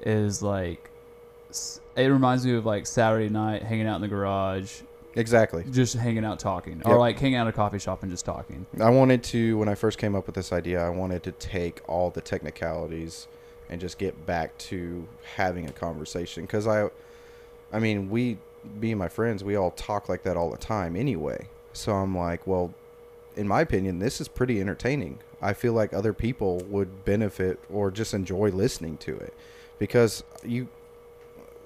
is 0.00 0.42
like 0.42 0.90
it 1.96 2.06
reminds 2.06 2.46
me 2.46 2.54
of 2.54 2.64
like 2.64 2.86
Saturday 2.86 3.28
night 3.28 3.62
hanging 3.62 3.86
out 3.86 3.96
in 3.96 4.02
the 4.02 4.08
garage, 4.08 4.80
Exactly. 5.14 5.64
just 5.70 5.94
hanging 5.94 6.24
out 6.24 6.38
talking, 6.38 6.78
Yep. 6.78 6.86
or 6.86 6.98
like 6.98 7.18
hanging 7.18 7.36
out 7.36 7.46
at 7.46 7.54
a 7.54 7.56
coffee 7.56 7.78
shop 7.78 8.02
and 8.02 8.10
just 8.10 8.24
talking. 8.24 8.66
I 8.80 8.90
wanted 8.90 9.22
to, 9.24 9.58
when 9.58 9.68
I 9.68 9.74
first 9.74 9.98
came 9.98 10.14
up 10.14 10.26
with 10.26 10.34
this 10.34 10.52
idea, 10.52 10.84
I 10.84 10.88
wanted 10.88 11.22
to 11.24 11.32
take 11.32 11.80
all 11.88 12.10
the 12.10 12.20
technicalities 12.20 13.28
and 13.68 13.80
just 13.80 13.98
get 13.98 14.26
back 14.26 14.56
to 14.58 15.06
having 15.36 15.68
a 15.68 15.72
conversation. 15.72 16.44
Because 16.44 16.66
I, 16.66 16.88
I 17.72 17.78
mean, 17.78 18.10
we, 18.10 18.38
me 18.80 18.92
and 18.92 18.98
my 18.98 19.08
friends, 19.08 19.42
we 19.44 19.56
all 19.56 19.70
talk 19.72 20.08
like 20.08 20.22
that 20.24 20.36
all 20.36 20.50
the 20.50 20.58
time 20.58 20.96
anyway. 20.96 21.48
So 21.72 21.92
I'm 21.94 22.16
like, 22.16 22.46
well, 22.46 22.72
in 23.36 23.48
my 23.48 23.62
opinion, 23.62 23.98
this 23.98 24.20
is 24.20 24.28
pretty 24.28 24.60
entertaining. 24.60 25.18
I 25.40 25.54
feel 25.54 25.72
like 25.72 25.92
other 25.92 26.12
people 26.12 26.58
would 26.68 27.04
benefit 27.04 27.58
or 27.70 27.90
just 27.90 28.14
enjoy 28.14 28.50
listening 28.50 28.96
to 28.98 29.16
it 29.16 29.34
because 29.78 30.22
you 30.44 30.68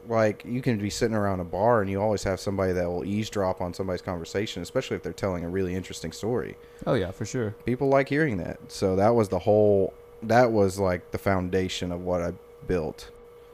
like 0.08 0.42
you 0.44 0.62
can 0.62 0.78
be 0.78 0.90
sitting 0.90 1.16
around 1.16 1.40
a 1.40 1.44
bar 1.44 1.80
and 1.80 1.90
you 1.90 2.00
always 2.00 2.22
have 2.24 2.40
somebody 2.40 2.72
that 2.72 2.86
will 2.86 3.04
eavesdrop 3.04 3.60
on 3.60 3.74
somebody's 3.74 4.02
conversation, 4.02 4.62
especially 4.62 4.96
if 4.96 5.02
they're 5.02 5.12
telling 5.12 5.44
a 5.44 5.48
really 5.48 5.74
interesting 5.74 6.12
story. 6.12 6.56
Oh 6.86 6.94
yeah, 6.94 7.10
for 7.10 7.24
sure. 7.24 7.54
People 7.64 7.88
like 7.88 8.08
hearing 8.08 8.36
that. 8.38 8.58
So 8.68 8.96
that 8.96 9.14
was 9.14 9.28
the 9.28 9.38
whole 9.40 9.92
that 10.22 10.50
was 10.52 10.78
like 10.78 11.10
the 11.10 11.18
foundation 11.18 11.92
of 11.92 12.02
what 12.02 12.22
I 12.22 12.32
built 12.66 13.10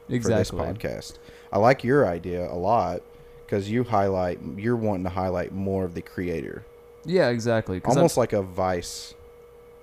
Exactly. 0.09 0.59
for 0.59 0.64
this 0.66 0.78
podcast. 0.78 1.14
I 1.52 1.59
like 1.59 1.85
your 1.85 2.06
idea 2.06 2.50
a 2.50 2.54
lot 2.56 3.02
cuz 3.49 3.68
you 3.71 3.85
highlight 3.85 4.38
you're 4.56 4.76
wanting 4.76 5.04
to 5.04 5.11
highlight 5.11 5.52
more 5.52 5.85
of 5.85 5.94
the 5.94 6.02
creator. 6.02 6.64
Yeah, 7.04 7.28
exactly. 7.30 7.80
'Cause 7.80 7.90
I'm- 7.97 7.99
Almost 7.99 8.16
like 8.16 8.32
a 8.32 8.42
Vice 8.42 9.14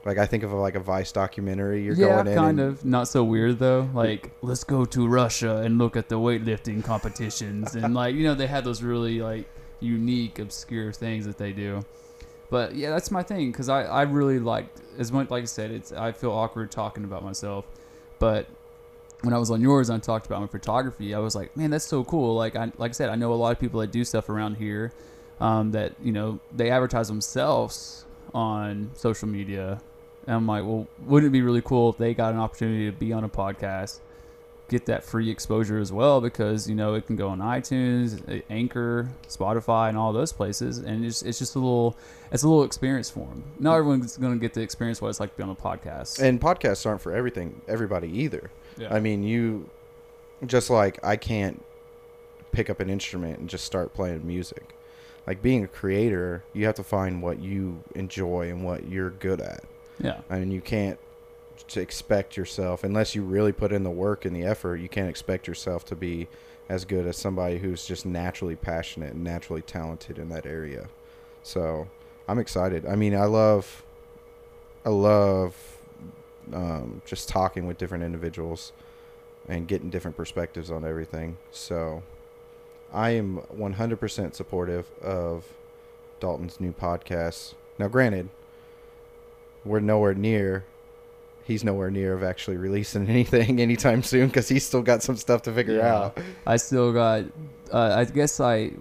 like 0.06 0.18
I 0.18 0.26
think 0.26 0.44
of 0.44 0.52
like 0.54 0.76
a 0.76 0.80
Vice 0.80 1.12
documentary. 1.12 1.84
You're 1.84 1.96
yeah, 1.96 2.08
going 2.08 2.28
in 2.28 2.36
kind 2.36 2.60
and- 2.60 2.70
of. 2.70 2.86
Not 2.86 3.08
so 3.08 3.24
weird 3.24 3.60
though. 3.60 3.90
Like, 3.94 4.32
let's 4.42 4.64
go 4.64 4.86
to 4.86 5.08
Russia 5.08 5.58
and 5.58 5.78
look 5.78 5.96
at 5.96 6.10
the 6.10 6.16
weightlifting 6.16 6.84
competitions, 6.84 7.76
and 7.76 7.94
like, 7.94 8.16
you 8.16 8.24
know, 8.24 8.36
they 8.36 8.48
have 8.48 8.64
those 8.64 8.82
really 8.82 9.22
like 9.22 9.48
unique, 9.80 10.40
obscure 10.40 10.92
things 10.92 11.26
that 11.26 11.38
they 11.38 11.52
do. 11.52 11.84
But 12.50 12.76
yeah, 12.76 12.90
that's 12.90 13.12
my 13.12 13.24
thing 13.24 13.52
because 13.52 13.70
I 13.70 13.84
I 13.84 14.04
really 14.04 14.40
like 14.40 14.68
as 14.98 15.12
much 15.12 15.30
like 15.30 15.44
I 15.44 15.46
said, 15.46 15.72
it's 15.72 15.92
I 15.92 16.12
feel 16.12 16.32
awkward 16.32 16.72
talking 16.72 17.04
about 17.04 17.24
myself, 17.24 17.66
but 18.20 18.48
when 19.22 19.34
I 19.34 19.38
was 19.38 19.52
on 19.52 19.62
yours 19.62 19.90
and 19.90 19.98
I 19.98 20.00
talked 20.00 20.26
about 20.28 20.42
my 20.42 20.48
photography, 20.48 21.14
I 21.14 21.20
was 21.20 21.36
like, 21.36 21.56
man, 21.58 21.72
that's 21.72 21.86
so 21.86 22.04
cool. 22.04 22.36
Like 22.36 22.56
I 22.56 22.72
like 22.78 22.92
I 22.92 22.94
said, 22.94 23.10
I 23.10 23.16
know 23.16 23.34
a 23.34 23.36
lot 23.36 23.52
of 23.52 23.60
people 23.60 23.82
that 23.82 23.92
do 23.92 24.04
stuff 24.04 24.30
around 24.30 24.56
here 24.56 24.94
um, 25.40 25.72
that 25.72 25.94
you 26.02 26.12
know 26.12 26.40
they 26.56 26.70
advertise 26.72 27.08
themselves 27.08 28.06
on 28.34 28.92
social 28.96 29.28
media. 29.28 29.82
And 30.28 30.36
I'm 30.36 30.48
like, 30.48 30.64
well, 30.64 30.88
wouldn't 31.06 31.30
it 31.30 31.34
be 31.34 31.42
really 31.42 31.62
cool 31.62 31.90
if 31.90 31.98
they 31.98 32.14
got 32.14 32.34
an 32.34 32.40
opportunity 32.40 32.86
to 32.86 32.92
be 32.92 33.14
on 33.14 33.24
a 33.24 33.30
podcast, 33.30 34.00
get 34.70 34.86
that 34.86 35.04
free 35.04 35.30
exposure 35.30 35.80
as 35.80 35.92
well? 35.92 36.22
Because 36.22 36.70
you 36.70 36.76
know 36.76 36.94
it 36.94 37.08
can 37.08 37.16
go 37.16 37.30
on 37.30 37.40
iTunes, 37.40 38.44
Anchor, 38.50 39.10
Spotify, 39.28 39.90
and 39.90 39.98
all 39.98 40.14
those 40.14 40.32
places, 40.32 40.78
and 40.78 41.06
it's 41.06 41.22
it's 41.22 41.40
just 41.40 41.56
a 41.56 41.60
little 41.60 41.98
it's 42.32 42.44
a 42.44 42.48
little 42.48 42.64
experience 42.64 43.10
for 43.10 43.26
them. 43.28 43.44
Not 43.60 43.72
mm-hmm. 43.72 43.80
everyone's 43.80 44.18
going 44.18 44.34
to 44.34 44.40
get 44.40 44.54
the 44.54 44.62
experience 44.62 45.02
what 45.02 45.10
it's 45.10 45.20
like 45.20 45.32
to 45.32 45.38
be 45.38 45.44
on 45.44 45.50
a 45.50 45.56
podcast. 45.56 46.20
And 46.22 46.40
podcasts 46.40 46.86
aren't 46.86 47.02
for 47.02 47.14
everything, 47.14 47.62
everybody 47.68 48.10
either. 48.20 48.52
yeah. 48.78 48.94
I 48.94 49.00
mean, 49.00 49.24
you 49.24 49.70
just 50.46 50.70
like 50.70 51.00
I 51.04 51.16
can't 51.16 51.64
pick 52.52 52.70
up 52.70 52.80
an 52.80 52.90
instrument 52.90 53.40
and 53.40 53.50
just 53.50 53.66
start 53.66 53.94
playing 53.94 54.26
music. 54.26 54.76
Like 55.28 55.42
being 55.42 55.64
a 55.64 55.68
creator, 55.68 56.44
you 56.54 56.66
have 56.66 56.76
to 56.76 56.84
find 56.84 57.22
what 57.22 57.40
you 57.40 57.84
enjoy 57.94 58.50
and 58.50 58.64
what 58.64 58.88
you're 58.88 59.12
good 59.12 59.42
at. 59.42 59.64
Yeah, 60.00 60.22
I 60.30 60.40
mean, 60.40 60.52
you 60.52 60.62
can't 60.62 61.00
expect 61.76 62.38
yourself 62.38 62.84
unless 62.84 63.16
you 63.16 63.24
really 63.24 63.52
put 63.52 63.72
in 63.72 63.84
the 63.84 63.90
work 63.90 64.26
and 64.26 64.36
the 64.36 64.44
effort. 64.44 64.78
You 64.78 64.90
can't 64.90 65.10
expect 65.10 65.48
yourself 65.48 65.86
to 65.86 65.96
be 65.96 66.28
as 66.68 66.86
good 66.86 67.06
as 67.06 67.18
somebody 67.18 67.60
who's 67.60 67.86
just 67.86 68.06
naturally 68.06 68.56
passionate 68.56 69.14
and 69.14 69.24
naturally 69.24 69.62
talented 69.62 70.18
in 70.18 70.30
that 70.30 70.46
area. 70.46 70.88
So, 71.44 71.88
I'm 72.28 72.40
excited. 72.40 72.86
I 72.86 72.96
mean, 72.96 73.16
I 73.16 73.26
love 73.26 73.84
I 74.86 74.90
love 74.90 75.56
um, 76.54 77.02
just 77.06 77.28
talking 77.28 77.68
with 77.68 77.78
different 77.78 78.04
individuals 78.04 78.72
and 79.48 79.68
getting 79.68 79.90
different 79.90 80.16
perspectives 80.16 80.72
on 80.72 80.86
everything. 80.86 81.38
So, 81.52 82.04
I 82.94 83.12
am 83.12 83.42
100% 83.56 84.36
supportive 84.36 84.92
of 85.02 85.46
Dalton's 86.20 86.60
new 86.60 86.72
podcast. 86.72 87.54
Now, 87.78 87.88
granted, 87.88 88.30
we're 89.66 89.80
nowhere 89.80 90.14
near. 90.14 90.66
He's 91.44 91.64
nowhere 91.64 91.90
near 91.90 92.14
of 92.14 92.24
actually 92.24 92.58
releasing 92.58 93.08
anything 93.16 93.60
anytime 93.60 94.04
soon 94.04 94.28
because 94.28 94.48
he's 94.50 94.66
still 94.66 94.82
got 94.84 95.02
some 95.04 95.16
stuff 95.16 95.42
to 95.44 95.52
figure 95.54 95.78
Yeah. 95.78 95.96
out. 95.96 96.18
I 96.46 96.58
still 96.58 96.94
got. 96.94 97.24
Uh, 97.74 97.96
I 97.98 98.06
guess 98.06 98.40
I, 98.40 98.72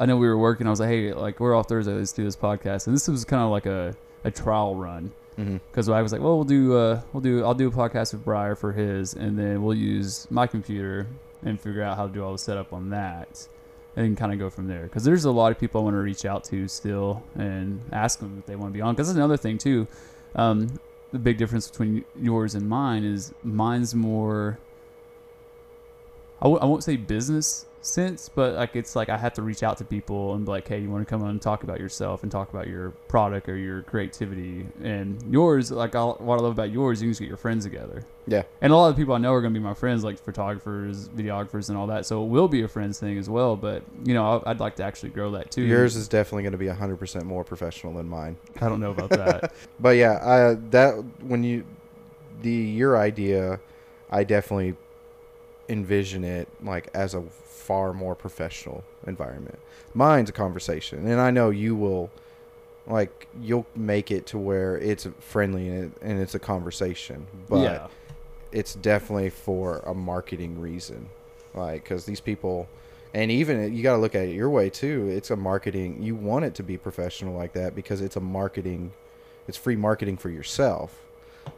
I 0.00 0.06
know 0.06 0.16
we 0.16 0.26
were 0.28 0.38
working. 0.38 0.66
I 0.66 0.70
was 0.70 0.80
like, 0.80 0.88
hey, 0.88 1.12
like 1.12 1.40
we're 1.40 1.54
off 1.56 1.68
Thursday. 1.68 1.92
Let's 1.92 2.12
do 2.12 2.24
this 2.24 2.36
podcast. 2.36 2.86
And 2.86 2.94
this 2.94 3.08
was 3.08 3.24
kind 3.24 3.42
of 3.42 3.50
like 3.50 3.66
a, 3.66 3.94
a 4.24 4.30
trial 4.30 4.74
run 4.76 5.12
Mm-hmm. 5.38 5.58
because 5.70 5.86
I 5.90 6.00
was 6.00 6.12
like, 6.12 6.22
well, 6.22 6.36
we'll 6.36 6.44
do, 6.44 6.74
uh, 6.74 7.02
we'll 7.12 7.20
do, 7.20 7.44
I'll 7.44 7.52
do 7.52 7.68
a 7.68 7.70
podcast 7.70 8.14
with 8.14 8.24
Briar 8.24 8.54
for 8.54 8.72
his, 8.72 9.12
and 9.12 9.38
then 9.38 9.62
we'll 9.62 9.76
use 9.76 10.26
my 10.30 10.46
computer 10.46 11.06
and 11.44 11.60
figure 11.60 11.82
out 11.82 11.98
how 11.98 12.06
to 12.06 12.12
do 12.14 12.24
all 12.24 12.32
the 12.32 12.38
setup 12.38 12.72
on 12.72 12.88
that, 12.88 13.46
and 13.96 14.16
kind 14.16 14.32
of 14.32 14.38
go 14.38 14.50
from 14.50 14.68
there. 14.68 14.82
Because 14.82 15.04
there's 15.04 15.24
a 15.24 15.30
lot 15.30 15.50
of 15.50 15.58
people 15.58 15.80
I 15.80 15.84
want 15.84 15.94
to 15.94 16.00
reach 16.00 16.24
out 16.24 16.44
to 16.44 16.68
still 16.68 17.22
and 17.34 17.80
ask 17.92 18.20
them 18.20 18.36
if 18.38 18.46
they 18.46 18.54
want 18.54 18.72
to 18.72 18.76
be 18.76 18.82
on. 18.82 18.94
Because 18.94 19.08
that's 19.08 19.16
another 19.16 19.36
thing 19.38 19.58
too. 19.58 19.86
Um, 20.34 20.78
the 21.12 21.18
big 21.18 21.38
difference 21.38 21.68
between 21.68 22.04
yours 22.14 22.54
and 22.54 22.68
mine 22.68 23.04
is 23.04 23.32
mine's 23.42 23.94
more. 23.94 24.58
I 26.40 26.44
w- 26.44 26.60
I 26.60 26.66
won't 26.66 26.84
say 26.84 26.96
business 26.96 27.64
sense, 27.86 28.28
but 28.28 28.54
like 28.54 28.76
it's 28.76 28.96
like 28.96 29.08
I 29.08 29.16
have 29.16 29.34
to 29.34 29.42
reach 29.42 29.62
out 29.62 29.78
to 29.78 29.84
people 29.84 30.34
and 30.34 30.44
be 30.44 30.50
like, 30.50 30.68
hey, 30.68 30.80
you 30.80 30.90
want 30.90 31.06
to 31.06 31.10
come 31.10 31.22
on 31.22 31.30
and 31.30 31.42
talk 31.42 31.62
about 31.62 31.80
yourself 31.80 32.22
and 32.22 32.32
talk 32.32 32.50
about 32.50 32.66
your 32.66 32.90
product 33.08 33.48
or 33.48 33.56
your 33.56 33.82
creativity. 33.82 34.66
And 34.82 35.22
yours, 35.30 35.70
like 35.70 35.94
i 35.94 36.02
what 36.02 36.38
I 36.38 36.42
love 36.42 36.52
about 36.52 36.70
yours, 36.70 37.00
you 37.00 37.06
can 37.06 37.12
just 37.12 37.20
get 37.20 37.28
your 37.28 37.36
friends 37.36 37.64
together. 37.64 38.04
Yeah. 38.26 38.42
And 38.60 38.72
a 38.72 38.76
lot 38.76 38.88
of 38.88 38.96
the 38.96 39.00
people 39.00 39.14
I 39.14 39.18
know 39.18 39.32
are 39.32 39.40
going 39.40 39.54
to 39.54 39.60
be 39.60 39.64
my 39.64 39.74
friends, 39.74 40.02
like 40.02 40.18
photographers, 40.18 41.08
videographers, 41.08 41.68
and 41.68 41.78
all 41.78 41.86
that. 41.88 42.06
So 42.06 42.24
it 42.24 42.26
will 42.26 42.48
be 42.48 42.62
a 42.62 42.68
friends 42.68 42.98
thing 42.98 43.18
as 43.18 43.30
well. 43.30 43.56
But 43.56 43.82
you 44.04 44.14
know, 44.14 44.42
I'd 44.44 44.60
like 44.60 44.76
to 44.76 44.84
actually 44.84 45.10
grow 45.10 45.30
that 45.32 45.50
too. 45.50 45.62
Yours 45.62 45.96
is 45.96 46.08
definitely 46.08 46.42
going 46.42 46.52
to 46.52 46.58
be 46.58 46.66
100% 46.66 47.22
more 47.24 47.44
professional 47.44 47.94
than 47.94 48.08
mine. 48.08 48.36
I 48.60 48.68
don't 48.68 48.80
know 48.80 48.90
about 48.90 49.10
that. 49.10 49.52
But 49.78 49.96
yeah, 49.96 50.18
I, 50.22 50.54
that 50.70 51.04
when 51.22 51.44
you 51.44 51.64
the 52.42 52.50
your 52.50 52.96
idea, 52.96 53.60
I 54.10 54.24
definitely 54.24 54.76
envision 55.68 56.24
it 56.24 56.48
like 56.62 56.88
as 56.94 57.14
a 57.14 57.22
far 57.56 57.92
more 57.92 58.14
professional 58.14 58.84
environment. 59.06 59.58
Mine's 59.94 60.30
a 60.30 60.32
conversation, 60.32 61.06
and 61.06 61.20
I 61.20 61.30
know 61.30 61.50
you 61.50 61.74
will 61.74 62.10
like 62.86 63.26
you'll 63.40 63.66
make 63.74 64.10
it 64.10 64.26
to 64.26 64.38
where 64.38 64.78
it's 64.78 65.08
friendly 65.18 65.68
and, 65.68 65.84
it, 65.84 66.02
and 66.02 66.20
it's 66.20 66.34
a 66.34 66.38
conversation. 66.38 67.26
But 67.48 67.62
yeah. 67.62 67.86
it's 68.52 68.74
definitely 68.74 69.30
for 69.30 69.78
a 69.80 69.94
marketing 69.94 70.60
reason 70.60 71.08
like 71.56 71.82
because 71.82 72.04
these 72.04 72.20
people 72.20 72.68
and 73.14 73.30
even 73.30 73.74
you 73.74 73.82
got 73.82 73.92
to 73.92 73.98
look 73.98 74.14
at 74.14 74.26
it 74.26 74.34
your 74.34 74.50
way 74.50 74.70
too 74.70 75.08
it's 75.08 75.30
a 75.30 75.36
marketing 75.36 76.02
you 76.02 76.14
want 76.14 76.44
it 76.44 76.54
to 76.54 76.62
be 76.62 76.76
professional 76.76 77.34
like 77.34 77.52
that 77.54 77.74
because 77.74 78.00
it's 78.00 78.16
a 78.16 78.20
marketing 78.20 78.92
it's 79.48 79.56
free 79.56 79.76
marketing 79.76 80.16
for 80.16 80.30
yourself 80.30 81.02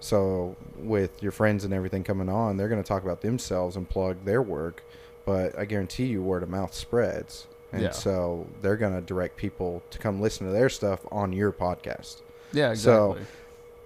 so 0.00 0.56
with 0.76 1.22
your 1.22 1.32
friends 1.32 1.64
and 1.64 1.72
everything 1.74 2.04
coming 2.04 2.28
on 2.28 2.56
they're 2.56 2.68
going 2.68 2.82
to 2.82 2.86
talk 2.86 3.02
about 3.02 3.22
themselves 3.22 3.76
and 3.76 3.88
plug 3.88 4.24
their 4.24 4.42
work 4.42 4.82
but 5.28 5.58
i 5.58 5.64
guarantee 5.72 6.06
you 6.06 6.22
word 6.22 6.42
of 6.42 6.48
mouth 6.48 6.72
spreads 6.74 7.46
and 7.72 7.82
Yeah. 7.82 7.90
so 7.90 8.46
they're 8.62 8.76
going 8.84 8.94
to 8.94 9.02
direct 9.02 9.36
people 9.36 9.82
to 9.90 9.98
come 9.98 10.20
listen 10.26 10.46
to 10.46 10.52
their 10.52 10.70
stuff 10.70 11.00
on 11.12 11.32
your 11.32 11.52
podcast 11.52 12.22
Yeah. 12.52 12.72
So- 12.74 13.12
Exactly. 13.12 13.34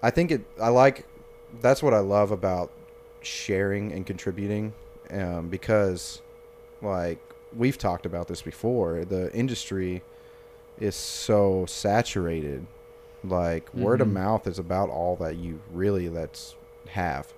I 0.04 0.11
think 0.11 0.30
it. 0.32 0.40
I 0.61 0.68
like. 0.68 1.04
That's 1.61 1.80
what 1.82 1.94
I 1.94 1.99
love 2.16 2.30
about 2.32 2.70
sharing 3.20 3.92
and 3.92 4.04
contributing, 4.06 4.72
um, 5.11 5.49
because, 5.49 6.20
like, 6.80 7.18
we've 7.56 7.78
talked 7.78 8.04
about 8.06 8.26
this 8.28 8.42
before. 8.42 9.04
The 9.04 9.32
industry 9.32 10.02
is 10.80 10.96
so 10.96 11.66
saturated. 11.66 12.66
Like 13.25 13.72
word 13.72 14.00
of 14.00 14.08
Mhm. 14.08 14.12
mouth 14.25 14.46
is 14.49 14.58
about 14.58 14.88
all 14.90 15.14
that 15.16 15.37
you 15.37 15.61
really 15.72 16.08
let's 16.08 16.56
have, 16.88 17.32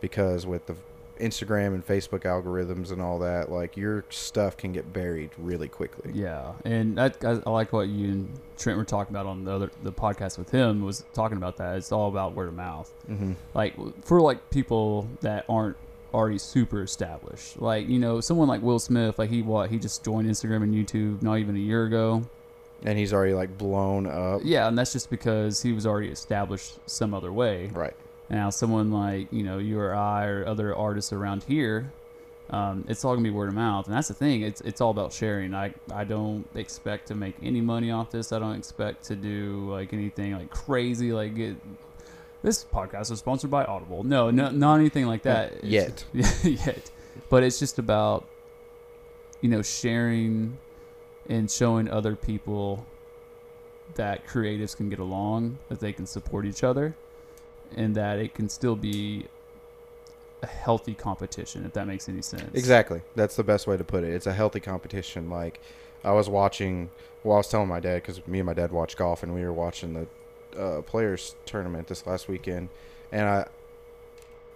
because 0.00 0.44
with 0.46 0.66
the 0.66 0.74
Instagram 1.20 1.74
and 1.74 1.86
Facebook 1.86 2.22
algorithms 2.22 2.90
and 2.90 3.00
all 3.00 3.18
that, 3.20 3.50
like 3.50 3.76
your 3.76 4.04
stuff 4.10 4.56
can 4.56 4.72
get 4.72 4.92
buried 4.92 5.30
really 5.38 5.68
quickly. 5.68 6.10
Yeah, 6.14 6.52
and 6.64 6.96
that, 6.98 7.24
I, 7.24 7.40
I 7.46 7.50
like 7.50 7.72
what 7.72 7.88
you 7.88 8.08
and 8.08 8.40
Trent 8.58 8.78
were 8.78 8.84
talking 8.84 9.14
about 9.14 9.26
on 9.26 9.44
the 9.44 9.52
other 9.52 9.70
the 9.82 9.92
podcast 9.92 10.38
with 10.38 10.50
him 10.50 10.82
was 10.82 11.04
talking 11.12 11.36
about 11.36 11.56
that. 11.58 11.76
It's 11.76 11.92
all 11.92 12.08
about 12.08 12.34
word 12.34 12.48
of 12.48 12.54
mouth. 12.54 12.92
Mm-hmm. 13.08 13.32
Like 13.54 13.74
for 14.04 14.20
like 14.20 14.50
people 14.50 15.08
that 15.20 15.44
aren't 15.48 15.76
already 16.12 16.38
super 16.38 16.82
established, 16.82 17.60
like 17.60 17.88
you 17.88 17.98
know 17.98 18.20
someone 18.20 18.48
like 18.48 18.62
Will 18.62 18.78
Smith, 18.78 19.18
like 19.18 19.30
he 19.30 19.42
what 19.42 19.70
he 19.70 19.78
just 19.78 20.04
joined 20.04 20.28
Instagram 20.28 20.62
and 20.62 20.74
YouTube 20.74 21.22
not 21.22 21.38
even 21.38 21.56
a 21.56 21.60
year 21.60 21.84
ago. 21.84 22.24
And 22.82 22.98
he's 22.98 23.12
already 23.12 23.34
like 23.34 23.58
blown 23.58 24.06
up. 24.06 24.40
Yeah, 24.42 24.66
and 24.66 24.76
that's 24.76 24.92
just 24.92 25.10
because 25.10 25.60
he 25.62 25.72
was 25.72 25.86
already 25.86 26.08
established 26.08 26.78
some 26.86 27.12
other 27.12 27.32
way. 27.32 27.66
Right. 27.74 27.94
Now, 28.30 28.50
someone 28.50 28.92
like 28.92 29.32
you 29.32 29.42
know 29.42 29.58
you 29.58 29.78
or 29.80 29.94
I 29.94 30.26
or 30.26 30.46
other 30.46 30.74
artists 30.74 31.12
around 31.12 31.42
here, 31.42 31.92
um, 32.50 32.84
it's 32.88 33.04
all 33.04 33.14
gonna 33.14 33.24
be 33.24 33.30
word 33.30 33.48
of 33.48 33.54
mouth, 33.54 33.86
and 33.86 33.94
that's 33.94 34.08
the 34.08 34.14
thing. 34.14 34.42
It's 34.42 34.60
it's 34.60 34.80
all 34.80 34.90
about 34.90 35.12
sharing. 35.12 35.52
I 35.52 35.74
I 35.92 36.04
don't 36.04 36.46
expect 36.54 37.08
to 37.08 37.14
make 37.14 37.34
any 37.42 37.60
money 37.60 37.90
off 37.90 38.10
this. 38.10 38.32
I 38.32 38.38
don't 38.38 38.54
expect 38.54 39.04
to 39.06 39.16
do 39.16 39.68
like 39.70 39.92
anything 39.92 40.32
like 40.32 40.50
crazy. 40.50 41.12
Like 41.12 41.34
get 41.34 41.56
this 42.42 42.64
podcast 42.64 43.10
is 43.10 43.18
sponsored 43.18 43.50
by 43.50 43.64
Audible. 43.64 44.04
No, 44.04 44.30
no, 44.30 44.50
not 44.50 44.76
anything 44.78 45.06
like 45.06 45.22
that 45.24 45.62
Yet. 45.64 46.04
yet. 46.12 46.90
But 47.28 47.42
it's 47.42 47.58
just 47.58 47.78
about 47.78 48.26
you 49.40 49.48
know 49.48 49.62
sharing 49.62 50.56
and 51.28 51.50
showing 51.50 51.88
other 51.88 52.14
people 52.16 52.86
that 53.94 54.26
creatives 54.26 54.76
can 54.76 54.88
get 54.88 55.00
along, 55.00 55.58
that 55.68 55.80
they 55.80 55.92
can 55.92 56.06
support 56.06 56.46
each 56.46 56.62
other, 56.62 56.94
and 57.76 57.94
that 57.94 58.18
it 58.18 58.34
can 58.34 58.48
still 58.48 58.76
be 58.76 59.26
a 60.42 60.46
healthy 60.46 60.94
competition, 60.94 61.64
if 61.64 61.72
that 61.74 61.86
makes 61.86 62.08
any 62.08 62.22
sense. 62.22 62.54
Exactly. 62.54 63.02
That's 63.14 63.36
the 63.36 63.44
best 63.44 63.66
way 63.66 63.76
to 63.76 63.84
put 63.84 64.04
it. 64.04 64.10
It's 64.12 64.26
a 64.26 64.32
healthy 64.32 64.60
competition. 64.60 65.28
Like 65.30 65.60
I 66.04 66.12
was 66.12 66.28
watching. 66.28 66.90
Well, 67.22 67.34
I 67.34 67.38
was 67.38 67.48
telling 67.48 67.68
my 67.68 67.80
dad 67.80 67.96
because 67.96 68.26
me 68.26 68.38
and 68.38 68.46
my 68.46 68.54
dad 68.54 68.72
watch 68.72 68.96
golf, 68.96 69.22
and 69.22 69.34
we 69.34 69.42
were 69.42 69.52
watching 69.52 69.92
the 69.92 70.60
uh, 70.60 70.82
players 70.82 71.34
tournament 71.44 71.88
this 71.88 72.06
last 72.06 72.28
weekend, 72.28 72.68
and 73.12 73.28
I. 73.28 73.48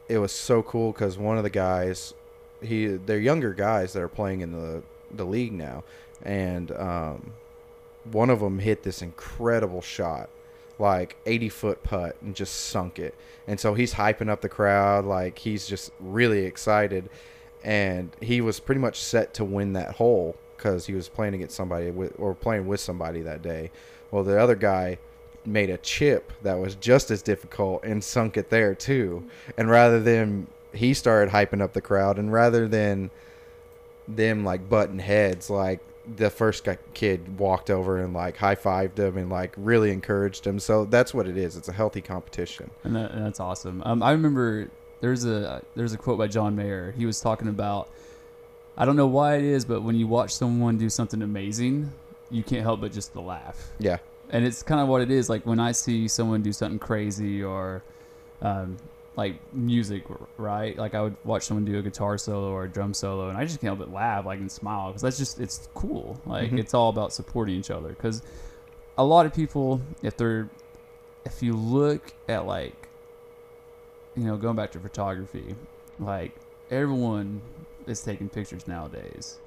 It 0.07 0.19
was 0.19 0.33
so 0.33 0.63
cool 0.63 0.93
because 0.93 1.17
one 1.17 1.39
of 1.39 1.45
the 1.45 1.51
guys, 1.51 2.13
he 2.61 2.87
they're 2.87 3.19
younger 3.19 3.55
guys 3.55 3.95
that 3.95 4.03
are 4.03 4.09
playing 4.09 4.43
in 4.43 4.53
the 4.53 4.83
the 5.11 5.25
league 5.25 5.53
now, 5.53 5.85
and 6.23 6.71
um, 6.73 7.33
one 8.11 8.31
of 8.31 8.41
them 8.41 8.59
hit 8.59 8.83
this 8.83 9.01
incredible 9.03 9.81
shot, 9.81 10.29
like 10.79 11.17
80 11.27 11.49
foot 11.49 11.83
putt, 11.83 12.17
and 12.21 12.35
just 12.35 12.55
sunk 12.55 12.99
it. 12.99 13.15
And 13.47 13.61
so 13.61 13.75
he's 13.75 13.95
hyping 13.95 14.29
up 14.29 14.41
the 14.41 14.49
crowd, 14.49 15.05
like 15.05 15.39
he's 15.39 15.67
just 15.67 15.93
really 16.01 16.45
excited 16.45 17.09
and 17.65 18.15
he 18.21 18.43
was 18.43 18.61
pretty 18.61 18.81
much 18.81 19.01
set 19.01 19.35
to 19.35 19.45
win 19.45 19.73
that 19.73 19.95
hole 19.95 20.37
because 20.57 20.87
he 20.87 20.95
was 20.95 21.09
playing 21.09 21.35
against 21.35 21.57
somebody 21.57 21.91
with, 21.91 22.15
or 22.19 22.35
playing 22.35 22.67
with 22.67 22.79
somebody 22.79 23.23
that 23.23 23.43
day. 23.43 23.71
Well, 24.11 24.23
the 24.23 24.39
other 24.39 24.55
guy 24.55 24.99
made 25.47 25.71
a 25.71 25.79
chip 25.79 26.33
that 26.43 26.59
was 26.59 26.75
just 26.77 27.11
as 27.11 27.23
difficult 27.23 27.83
and 27.85 28.05
sunk 28.05 28.37
it 28.37 28.51
there 28.51 28.75
too. 28.75 29.25
And 29.57 29.69
rather 29.71 30.01
than 30.01 30.47
he 30.73 30.95
started 30.95 31.33
hyping 31.33 31.63
up 31.63 31.73
the 31.73 31.81
crowd, 31.81 32.19
and 32.19 32.33
rather 32.33 32.69
than 32.69 33.11
them 34.07 34.45
like 34.45 34.69
button 34.69 34.99
heads, 34.99 35.49
like 35.49 35.81
the 36.17 36.31
first 36.31 36.65
guy, 36.65 36.79
kid 36.93 37.39
walked 37.39 37.71
over 37.71 37.99
and 37.99 38.13
like 38.13 38.37
high 38.37 38.55
fived 38.55 38.99
him 38.99 39.17
and 39.17 39.31
like 39.31 39.55
really 39.57 39.91
encouraged 39.91 40.47
him. 40.47 40.59
So 40.59 40.85
that's 40.85 41.15
what 41.15 41.27
it 41.27 41.37
is. 41.37 41.57
It's 41.57 41.69
a 41.69 41.73
healthy 41.73 42.01
competition. 42.01 42.71
and, 42.85 42.95
that, 42.97 43.11
and 43.13 43.25
that's 43.25 43.41
awesome. 43.41 43.83
Um, 43.87 44.03
I 44.03 44.13
remember 44.13 44.69
there's 45.01 45.25
a 45.25 45.63
there's 45.75 45.93
a 45.93 45.99
quote 45.99 46.19
by 46.19 46.27
John 46.27 46.55
Mayer. 46.57 46.93
He 46.97 47.07
was 47.07 47.21
talking 47.21 47.49
about 47.49 47.91
I 48.77 48.85
don't 48.85 48.97
know 48.97 49.07
why 49.07 49.37
it 49.37 49.45
is, 49.45 49.65
but 49.65 49.83
when 49.83 49.97
you 49.97 50.07
watch 50.07 50.35
someone 50.35 50.77
do 50.79 50.91
something 50.91 51.23
amazing, 51.23 51.93
you 52.31 52.43
can't 52.43 52.63
help 52.63 52.81
but 52.81 52.93
just 52.93 53.13
to 53.13 53.21
laugh. 53.21 53.71
Yeah. 53.79 53.99
and 54.31 54.45
it's 54.45 54.63
kind 54.63 54.81
of 54.81 54.89
what 54.89 55.01
it 55.03 55.11
is. 55.11 55.29
Like 55.31 55.47
when 55.47 55.61
I 55.61 55.73
see 55.73 56.09
someone 56.09 56.43
do 56.43 56.53
something 56.53 56.79
crazy 56.79 57.43
or 57.43 57.83
um, 58.43 58.77
like 59.17 59.37
music, 59.53 60.05
right? 60.39 60.77
Like 60.77 60.95
I 60.95 61.03
would 61.03 61.17
watch 61.25 61.45
someone 61.45 61.65
do 61.65 61.79
a 61.79 61.83
guitar 61.83 62.19
solo 62.19 62.51
or 62.51 62.65
a 62.65 62.69
drum 62.69 62.95
solo, 62.95 63.29
and 63.29 63.39
I 63.39 63.45
just 63.45 63.61
can't 63.61 63.77
help 63.77 63.79
but 63.79 63.93
laugh, 63.93 64.27
like 64.27 64.41
and 64.41 64.51
smile 64.51 64.89
because 64.89 65.03
that's 65.03 65.19
just 65.19 65.41
it's 65.41 65.69
cool. 65.75 66.21
Like 66.27 66.51
Mhm. 66.51 66.59
it's 66.59 66.75
all 66.75 66.89
about 66.89 67.13
supporting 67.13 67.55
each 67.57 67.71
other. 67.71 67.89
Because 67.91 68.23
a 68.99 69.05
lot 69.05 69.27
of 69.27 69.35
people, 69.35 69.81
if 70.03 70.17
they're 70.17 70.49
if 71.25 71.43
you 71.43 71.55
look 71.55 72.13
at 72.29 72.47
like 72.47 72.89
you 74.17 74.25
know 74.25 74.37
going 74.37 74.57
back 74.57 74.73
to 74.73 74.81
photography, 74.81 75.55
like 75.99 76.33
everyone 76.71 77.41
is 77.87 78.01
taking 78.03 78.29
pictures 78.29 78.67
nowadays 78.67 79.39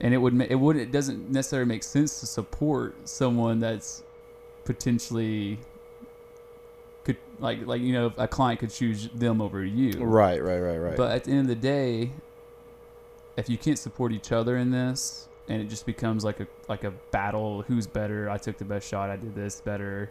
and 0.00 0.14
it 0.14 0.16
would 0.18 0.40
it 0.42 0.54
would 0.54 0.76
it 0.76 0.92
doesn't 0.92 1.28
necessarily 1.28 1.66
make 1.66 1.82
sense 1.82 2.20
to 2.20 2.26
support 2.26 2.94
someone 3.08 3.58
that's 3.58 4.04
potentially 4.64 5.58
could 7.14 7.16
like 7.40 7.66
like 7.66 7.80
you 7.80 7.92
know 7.92 8.12
a 8.16 8.28
client 8.28 8.60
could 8.60 8.70
choose 8.70 9.08
them 9.14 9.40
over 9.40 9.64
you 9.64 9.92
Right, 10.04 10.42
right, 10.42 10.58
right, 10.60 10.76
right. 10.78 10.96
but 10.96 11.10
at 11.12 11.24
the 11.24 11.30
end 11.32 11.40
of 11.40 11.46
the 11.48 11.54
day 11.56 12.10
if 13.36 13.48
you 13.48 13.56
can't 13.58 13.78
support 13.78 14.12
each 14.12 14.32
other 14.32 14.56
in 14.56 14.70
this 14.70 15.28
and 15.48 15.60
it 15.62 15.68
just 15.68 15.86
becomes 15.86 16.24
like 16.24 16.40
a 16.40 16.46
like 16.68 16.84
a 16.84 16.90
battle 17.10 17.62
who's 17.62 17.86
better 17.86 18.28
i 18.28 18.36
took 18.36 18.58
the 18.58 18.64
best 18.64 18.86
shot 18.88 19.10
i 19.10 19.16
did 19.16 19.34
this 19.34 19.60
better 19.60 20.10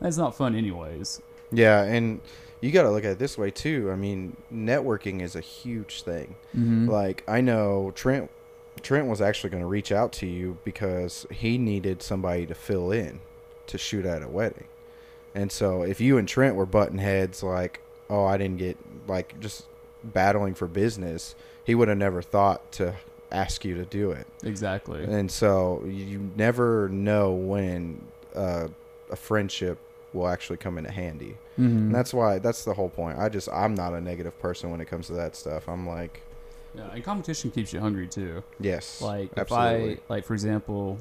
that's 0.00 0.16
not 0.16 0.36
fun 0.36 0.54
anyways 0.54 1.22
Yeah, 1.52 1.82
and 1.82 2.20
you 2.60 2.72
got 2.72 2.82
to 2.82 2.90
look 2.90 3.04
at 3.04 3.12
it 3.12 3.18
this 3.18 3.36
way 3.38 3.50
too. 3.50 3.90
I 3.92 3.96
mean, 3.96 4.36
networking 4.52 5.20
is 5.20 5.36
a 5.36 5.40
huge 5.40 6.02
thing. 6.02 6.34
mm-hmm. 6.56 6.88
Like 6.88 7.22
I 7.28 7.40
know 7.40 7.92
Trent 7.94 8.28
Trent 8.82 9.06
was 9.06 9.20
actually 9.20 9.50
going 9.50 9.62
to 9.62 9.68
reach 9.68 9.92
out 9.92 10.10
to 10.14 10.26
you 10.26 10.58
because 10.64 11.26
he 11.30 11.58
needed 11.58 12.02
somebody 12.02 12.44
to 12.46 12.54
fill 12.54 12.90
in 12.90 13.20
to 13.68 13.78
shoot 13.78 14.04
at 14.04 14.22
a 14.22 14.28
wedding. 14.28 14.66
And 15.34 15.50
so 15.50 15.82
if 15.82 16.00
you 16.00 16.16
and 16.18 16.28
Trent 16.28 16.54
were 16.54 16.66
button 16.66 16.98
heads 16.98 17.42
like, 17.42 17.80
"Oh, 18.08 18.24
I 18.24 18.36
didn't 18.36 18.58
get 18.58 18.76
like 19.08 19.38
just 19.40 19.66
battling 20.02 20.54
for 20.54 20.66
business," 20.68 21.34
he 21.64 21.74
would 21.74 21.88
have 21.88 21.98
never 21.98 22.22
thought 22.22 22.70
to 22.72 22.94
ask 23.32 23.64
you 23.64 23.74
to 23.74 23.84
do 23.84 24.12
it. 24.12 24.26
exactly 24.44 25.02
And 25.02 25.28
so 25.30 25.82
you 25.86 26.30
never 26.36 26.88
know 26.88 27.32
when 27.32 28.06
uh, 28.34 28.68
a 29.10 29.16
friendship 29.16 29.78
will 30.12 30.28
actually 30.28 30.58
come 30.58 30.78
into 30.78 30.92
handy. 30.92 31.36
mm-hmm. 31.58 31.64
And 31.64 31.94
that's 31.94 32.14
why 32.14 32.38
that's 32.38 32.64
the 32.64 32.74
whole 32.74 32.88
point. 32.90 33.18
I 33.18 33.28
just 33.28 33.48
I'm 33.52 33.74
not 33.74 33.92
a 33.92 34.00
negative 34.00 34.38
person 34.38 34.70
when 34.70 34.80
it 34.80 34.84
comes 34.86 35.08
to 35.08 35.14
that 35.14 35.34
stuff. 35.34 35.68
I'm 35.68 35.84
like, 35.86 36.22
yeah, 36.76 36.90
and 36.92 37.02
competition 37.02 37.50
keeps 37.50 37.72
you 37.72 37.80
hungry 37.80 38.06
too 38.06 38.44
yes, 38.60 39.00
Like 39.00 39.30
absolutely. 39.36 39.92
if 39.94 39.98
I 39.98 40.12
like 40.14 40.24
for 40.24 40.34
example, 40.34 40.98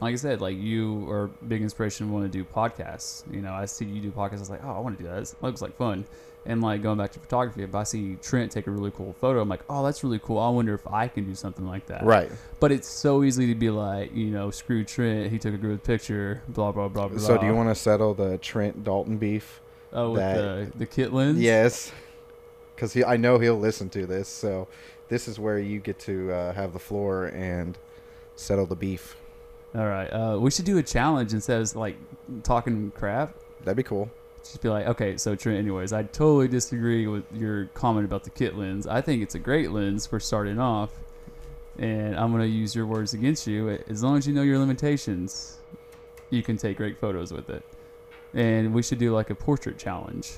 like 0.00 0.12
I 0.12 0.16
said, 0.16 0.40
like 0.40 0.56
you 0.56 1.10
are 1.10 1.24
a 1.24 1.28
big 1.46 1.62
inspiration 1.62 2.10
want 2.12 2.30
to 2.30 2.38
do 2.38 2.44
podcasts. 2.44 3.22
You 3.32 3.40
know, 3.40 3.52
I 3.52 3.64
see 3.66 3.84
you 3.84 4.00
do 4.00 4.10
podcasts. 4.10 4.36
I 4.36 4.40
was 4.40 4.50
like, 4.50 4.64
oh, 4.64 4.70
I 4.72 4.78
want 4.80 4.96
to 4.98 5.02
do 5.04 5.08
that. 5.10 5.22
It 5.22 5.34
looks 5.42 5.60
like 5.62 5.76
fun. 5.76 6.04
And 6.46 6.62
like 6.62 6.82
going 6.82 6.96
back 6.96 7.12
to 7.12 7.18
photography, 7.18 7.62
if 7.62 7.74
I 7.74 7.82
see 7.82 8.16
Trent 8.22 8.50
take 8.52 8.66
a 8.68 8.70
really 8.70 8.90
cool 8.92 9.12
photo, 9.20 9.40
I'm 9.40 9.48
like, 9.48 9.60
oh, 9.68 9.84
that's 9.84 10.02
really 10.02 10.20
cool. 10.20 10.38
I 10.38 10.48
wonder 10.48 10.72
if 10.72 10.86
I 10.86 11.08
can 11.08 11.24
do 11.24 11.34
something 11.34 11.66
like 11.66 11.86
that. 11.86 12.04
right. 12.04 12.30
But 12.60 12.72
it's 12.72 12.88
so 12.88 13.22
easy 13.24 13.48
to 13.48 13.54
be 13.54 13.70
like, 13.70 14.14
you 14.14 14.26
know, 14.26 14.50
screw 14.50 14.84
Trent. 14.84 15.30
He 15.30 15.38
took 15.38 15.52
a 15.52 15.58
good 15.58 15.82
picture. 15.82 16.42
Blah 16.48 16.72
blah 16.72 16.88
blah 16.88 17.08
blah. 17.08 17.18
So 17.18 17.36
do 17.36 17.44
you 17.46 17.54
want 17.54 17.68
to 17.68 17.74
settle 17.74 18.14
the 18.14 18.38
Trent 18.38 18.84
Dalton 18.84 19.18
beef? 19.18 19.60
Oh, 19.92 20.12
with 20.12 20.20
that- 20.20 20.72
the 20.72 20.78
the 20.78 20.86
kit 20.86 21.12
lens. 21.12 21.38
Yes, 21.40 21.92
because 22.74 22.96
I 23.02 23.16
know 23.16 23.38
he'll 23.38 23.58
listen 23.58 23.90
to 23.90 24.06
this. 24.06 24.28
So 24.28 24.68
this 25.08 25.28
is 25.28 25.38
where 25.38 25.58
you 25.58 25.80
get 25.80 25.98
to 26.00 26.32
uh, 26.32 26.52
have 26.52 26.72
the 26.72 26.78
floor 26.78 27.26
and 27.26 27.76
settle 28.36 28.64
the 28.66 28.76
beef. 28.76 29.16
All 29.74 29.86
right. 29.86 30.08
Uh, 30.08 30.38
we 30.40 30.50
should 30.50 30.64
do 30.64 30.78
a 30.78 30.82
challenge 30.82 31.32
instead 31.32 31.60
of 31.60 31.76
like 31.76 31.96
talking 32.42 32.90
crap. 32.92 33.34
That'd 33.64 33.76
be 33.76 33.82
cool. 33.82 34.10
just 34.42 34.62
be 34.62 34.68
like, 34.68 34.86
okay, 34.86 35.16
so 35.16 35.34
Trent, 35.36 35.58
anyways, 35.58 35.92
I 35.92 36.04
totally 36.04 36.48
disagree 36.48 37.06
with 37.06 37.24
your 37.34 37.66
comment 37.74 38.06
about 38.06 38.24
the 38.24 38.30
kit 38.30 38.56
lens. 38.56 38.86
I 38.86 39.00
think 39.00 39.22
it's 39.22 39.34
a 39.34 39.38
great 39.38 39.70
lens 39.72 40.06
for 40.06 40.18
starting 40.20 40.58
off, 40.58 40.90
and 41.78 42.16
I'm 42.16 42.32
gonna 42.32 42.46
use 42.46 42.74
your 42.74 42.86
words 42.86 43.12
against 43.14 43.46
you. 43.46 43.68
As 43.88 44.02
long 44.02 44.16
as 44.16 44.26
you 44.26 44.32
know 44.32 44.42
your 44.42 44.58
limitations, 44.58 45.58
you 46.30 46.42
can 46.42 46.56
take 46.56 46.76
great 46.76 46.98
photos 46.98 47.32
with 47.32 47.50
it. 47.50 47.62
And 48.34 48.72
we 48.74 48.82
should 48.82 48.98
do 48.98 49.14
like 49.14 49.30
a 49.30 49.34
portrait 49.34 49.78
challenge. 49.78 50.34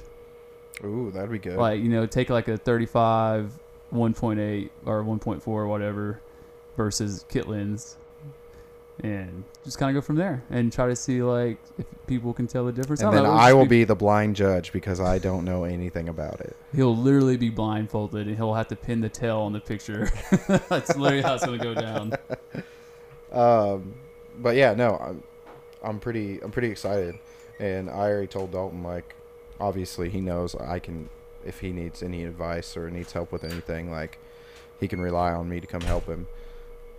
Ooh, 0.85 1.11
that'd 1.13 1.31
be 1.31 1.39
good. 1.39 1.57
Like 1.57 1.81
you 1.81 1.89
know, 1.89 2.07
take 2.07 2.31
like 2.31 2.49
a 2.49 2.57
35, 2.57 3.53
1.8 3.93 4.71
or 4.87 5.05
1.4 5.05 5.47
or 5.47 5.67
whatever 5.67 6.21
versus 6.77 7.25
kit 7.29 7.49
lens. 7.49 7.97
And 9.03 9.45
just 9.65 9.79
kind 9.79 9.95
of 9.95 10.03
go 10.03 10.05
from 10.05 10.17
there 10.17 10.43
and 10.51 10.73
try 10.73 10.87
to 10.89 10.97
see 10.97 11.23
like 11.23 11.59
if 11.79 11.87
people 12.07 12.33
can 12.33 12.47
tell 12.47 12.65
the 12.67 12.73
difference. 12.73 13.01
And 13.01 13.13
don't 13.13 13.25
then 13.25 13.25
know, 13.25 13.39
I 13.39 13.53
will 13.53 13.67
be 13.67 13.85
the 13.85 13.95
blind 13.95 14.37
judge 14.37 14.73
because 14.73 15.01
I 15.01 15.19
don't 15.19 15.45
know 15.45 15.65
anything 15.65 16.09
about 16.09 16.41
it. 16.41 16.57
He'll 16.75 16.97
literally 16.97 17.37
be 17.37 17.51
blindfolded 17.51 18.27
and 18.27 18.37
he'll 18.37 18.55
have 18.55 18.69
to 18.69 18.77
pin 18.77 19.01
the 19.01 19.09
tail 19.09 19.39
on 19.39 19.53
the 19.53 19.61
picture. 19.61 20.11
That's 20.69 20.97
literally 20.97 21.23
how 21.23 21.35
it's 21.35 21.45
gonna 21.45 21.59
go 21.59 21.75
down. 21.75 22.13
Um, 23.33 23.95
but 24.39 24.57
yeah, 24.57 24.75
no, 24.75 24.97
I'm, 24.97 25.23
I'm 25.83 26.01
pretty, 26.01 26.41
I'm 26.41 26.51
pretty 26.51 26.69
excited, 26.69 27.17
and 27.59 27.89
I 27.89 28.11
already 28.11 28.27
told 28.27 28.53
Dalton 28.53 28.83
like, 28.83 29.15
obviously 29.61 30.09
he 30.09 30.21
knows 30.21 30.55
I 30.55 30.79
can, 30.79 31.09
if 31.45 31.61
he 31.61 31.73
needs 31.73 32.03
any 32.03 32.25
advice 32.25 32.77
or 32.77 32.91
needs 32.91 33.13
help 33.13 33.33
with 33.33 33.45
anything, 33.45 33.91
like, 33.91 34.19
he 34.81 34.89
can 34.89 35.01
rely 35.01 35.33
on 35.33 35.49
me 35.49 35.61
to 35.61 35.67
come 35.67 35.83
help 35.83 36.07
him. 36.07 36.27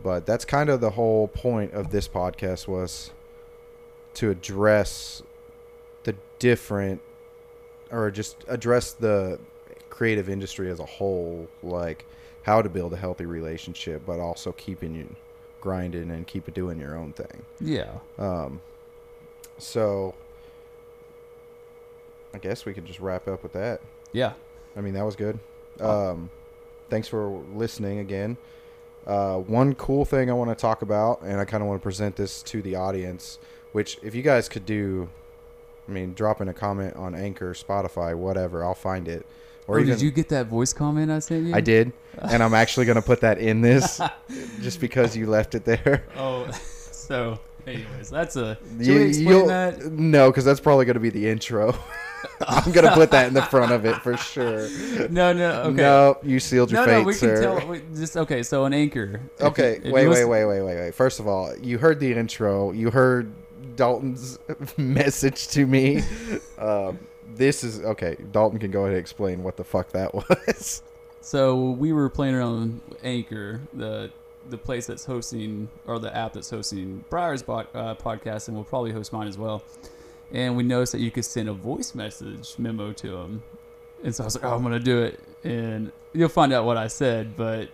But 0.04 0.26
that's 0.26 0.46
kind 0.46 0.70
of 0.70 0.82
the 0.82 0.92
whole 0.92 1.28
point 1.28 1.74
of 1.74 1.92
this 1.92 2.08
podcast 2.08 2.68
was 2.68 3.12
to 4.16 4.30
address 4.30 5.22
the 6.04 6.16
different, 6.40 7.02
or 7.92 8.10
just 8.12 8.38
address 8.48 8.94
the 8.94 9.40
creative 9.90 10.30
industry 10.30 10.70
as 10.70 10.80
a 10.80 10.86
whole, 10.86 11.48
like 11.62 12.06
how 12.44 12.62
to 12.62 12.70
build 12.70 12.94
a 12.94 12.98
healthy 12.98 13.26
relationship, 13.26 14.02
but 14.06 14.20
also 14.20 14.52
keeping 14.54 14.96
you 14.96 15.16
grinding 15.60 16.10
and 16.10 16.26
keep 16.26 16.48
it 16.48 16.54
doing 16.54 16.80
your 16.80 16.98
own 16.98 17.14
thing. 17.14 17.44
Yeah. 17.60 18.00
Um, 18.18 18.62
so 19.60 20.16
I 22.34 22.40
guess 22.40 22.66
we 22.66 22.74
could 22.74 22.86
just 22.86 23.00
wrap 23.00 23.28
up 23.28 23.44
with 23.44 23.54
that. 23.54 23.82
Yeah. 24.12 24.34
I 24.76 24.82
mean, 24.82 24.94
that 24.96 25.06
was 25.06 25.16
good. 25.16 25.38
Um, 25.80 26.30
thanks 26.90 27.08
for 27.08 27.44
listening 27.54 28.00
again. 28.00 28.38
Uh, 29.06 29.38
one 29.38 29.74
cool 29.76 30.06
thing 30.06 30.30
I 30.30 30.34
want 30.34 30.50
to 30.52 30.56
talk 30.56 30.82
about, 30.82 31.22
and 31.22 31.40
I 31.40 31.46
kind 31.46 31.64
of 31.64 31.68
want 31.68 31.82
to 31.82 31.84
present 31.84 32.16
this 32.16 32.44
to 32.44 32.62
the 32.62 32.76
audience, 32.76 33.40
which 33.72 33.98
if 34.04 34.14
you 34.14 34.22
guys 34.22 34.48
could 34.48 34.66
do, 34.66 35.10
I 35.88 35.92
mean, 35.92 36.14
drop 36.14 36.40
in 36.42 36.48
a 36.48 36.54
comment 36.54 36.96
on 36.96 37.16
Anchor, 37.16 37.54
Spotify, 37.54 38.16
whatever, 38.16 38.64
I'll 38.64 38.76
find 38.76 39.08
it. 39.08 39.26
Or 39.68 39.80
oh, 39.80 39.84
did 39.84 40.02
you 40.02 40.12
get 40.12 40.30
that 40.30 40.48
voice 40.48 40.74
comment 40.74 41.12
I 41.12 41.20
sent 41.20 41.48
you? 41.48 41.56
I 41.56 41.62
did, 41.62 41.94
and 42.18 42.44
I'm 42.44 42.54
actually 42.54 42.86
going 42.86 42.98
to 42.98 43.02
put 43.02 43.22
that 43.22 43.38
in 43.38 43.62
this 43.62 44.02
just 44.62 44.80
because 44.80 45.16
you 45.16 45.28
left 45.28 45.56
it 45.56 45.66
there. 45.66 46.06
Oh, 46.18 46.50
so 46.52 47.40
anyways, 47.66 48.10
that's 48.10 48.36
a. 48.36 48.58
Should 48.78 48.86
You- 48.86 49.02
explain 49.02 49.48
that? 49.48 49.86
No, 49.92 50.30
because 50.30 50.46
that's 50.46 50.60
probably 50.60 50.86
going 50.86 50.96
to 50.96 51.00
be 51.00 51.10
the 51.10 51.28
intro. 51.30 51.76
I'm 52.48 52.72
going 52.72 52.86
to 52.86 52.94
put 52.94 53.12
that 53.12 53.28
in 53.28 53.34
the 53.34 53.42
front 53.44 53.72
of 53.72 53.86
it 53.86 53.96
for 53.98 54.18
sure. 54.18 54.70
No, 55.10 55.34
no. 55.34 55.62
Okay. 55.64 55.76
No, 55.76 56.18
you 56.24 56.40
sealed 56.40 56.72
your 56.72 56.82
no, 56.82 56.86
fate, 56.86 57.02
no, 57.02 57.04
we 57.04 57.14
sir. 57.14 57.42
can 57.42 57.60
tell. 57.60 57.68
We, 57.68 57.82
just 57.96 58.18
okay. 58.18 58.44
So 58.44 58.66
an 58.66 58.74
anchor. 58.74 59.22
Okay, 59.40 59.80
if 59.84 59.92
wait, 59.92 60.08
wait, 60.08 60.26
wait, 60.26 60.46
wait, 60.46 60.62
wait, 60.62 60.76
wait. 60.76 60.96
First 60.96 61.20
of 61.20 61.28
all, 61.28 61.56
you 61.58 61.78
heard 61.78 62.00
the 62.00 62.14
intro. 62.14 62.72
You 62.72 62.92
heard 62.92 63.32
Dalton's 63.76 64.40
message 64.78 65.48
to 65.50 65.66
me. 65.66 66.04
Um, 66.58 67.00
this 67.34 67.64
is 67.64 67.82
okay. 67.82 68.16
Dalton 68.32 68.60
can 68.60 68.70
go 68.70 68.82
ahead 68.82 68.92
and 68.92 69.00
explain 69.00 69.42
what 69.42 69.58
the 69.58 69.64
fuck 69.64 69.92
that 69.94 70.14
was. 70.14 70.84
So 71.22 71.72
we 71.72 71.92
were 71.92 72.08
playing 72.08 72.36
around 72.36 72.82
with 72.88 73.00
Anchor, 73.04 73.62
the 73.74 74.12
the 74.50 74.58
place 74.58 74.86
that's 74.86 75.06
hosting 75.06 75.70
or 75.88 76.00
the 76.00 76.16
app 76.16 76.34
that's 76.34 76.50
hosting 76.50 77.04
Briar's 77.10 77.42
bod, 77.44 77.68
uh, 77.74 77.96
podcast, 77.96 78.48
and 78.48 78.56
we'll 78.56 78.64
probably 78.64 78.92
host 78.92 79.14
mine 79.14 79.28
as 79.28 79.38
well. 79.38 79.64
And 80.34 80.56
we 80.56 80.64
noticed 80.64 80.94
that 80.94 81.02
you 81.02 81.12
could 81.12 81.26
send 81.26 81.50
a 81.50 81.54
voice 81.54 81.94
message 81.94 82.56
memo 82.58 82.94
to 82.94 83.08
them, 83.12 83.44
and 84.04 84.16
so 84.16 84.24
I 84.24 84.26
was 84.26 84.36
like, 84.36 84.46
"Oh, 84.46 84.56
I'm 84.56 84.64
gonna 84.64 84.80
do 84.80 85.02
it," 85.02 85.20
and 85.44 85.92
you'll 86.14 86.30
find 86.30 86.54
out 86.54 86.66
what 86.66 86.78
I 86.78 86.88
said, 86.88 87.36
but 87.36 87.70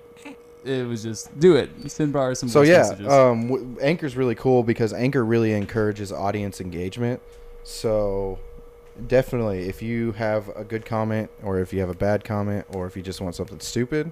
it 0.66 0.88
was 0.88 1.04
just 1.04 1.38
do 1.40 1.56
it. 1.56 1.70
Send 1.88 2.12
Briar 2.12 2.36
some 2.36 2.50
so 2.50 2.62
voice 2.62 2.70
yeah, 2.70 2.78
messages. 2.80 3.08
um, 3.08 3.48
w- 3.48 3.78
Anchor's 3.82 4.18
really 4.18 4.36
cool 4.36 4.64
because 4.64 4.92
Anchor 4.92 5.24
really 5.24 5.54
encourages 5.54 6.12
audience 6.12 6.60
engagement. 6.60 7.22
So 7.64 8.40
definitely, 9.08 9.68
if 9.70 9.82
you 9.82 10.14
have 10.14 10.50
a 10.56 10.64
good 10.64 10.86
comment, 10.86 11.30
or 11.44 11.60
if 11.60 11.72
you 11.74 11.80
have 11.80 11.90
a 11.90 11.96
bad 11.96 12.24
comment, 12.24 12.66
or 12.74 12.88
if 12.88 12.96
you 12.98 13.04
just 13.04 13.22
want 13.22 13.36
something 13.36 13.60
stupid 13.60 14.12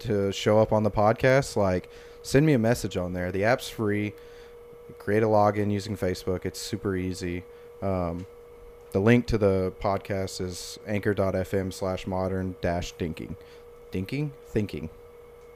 to 0.00 0.32
show 0.32 0.58
up 0.60 0.72
on 0.72 0.82
the 0.82 0.90
podcast, 0.90 1.56
like 1.56 1.88
send 2.22 2.44
me 2.44 2.52
a 2.52 2.58
message 2.58 2.96
on 2.96 3.12
there. 3.14 3.32
The 3.32 3.44
app's 3.44 3.68
free. 3.68 4.12
Create 4.98 5.22
a 5.22 5.26
login 5.26 5.70
using 5.72 5.96
Facebook. 5.96 6.44
It's 6.44 6.58
super 6.58 6.94
easy. 6.94 7.44
Um, 7.82 8.26
the 8.92 9.00
link 9.00 9.26
to 9.26 9.38
the 9.38 9.72
podcast 9.80 10.40
is 10.40 10.78
anchor.fm 10.86 11.72
slash 11.72 12.06
modern 12.06 12.56
dash 12.60 12.94
dinking. 12.94 13.36
Dinking? 13.92 14.30
Thinking. 14.46 14.90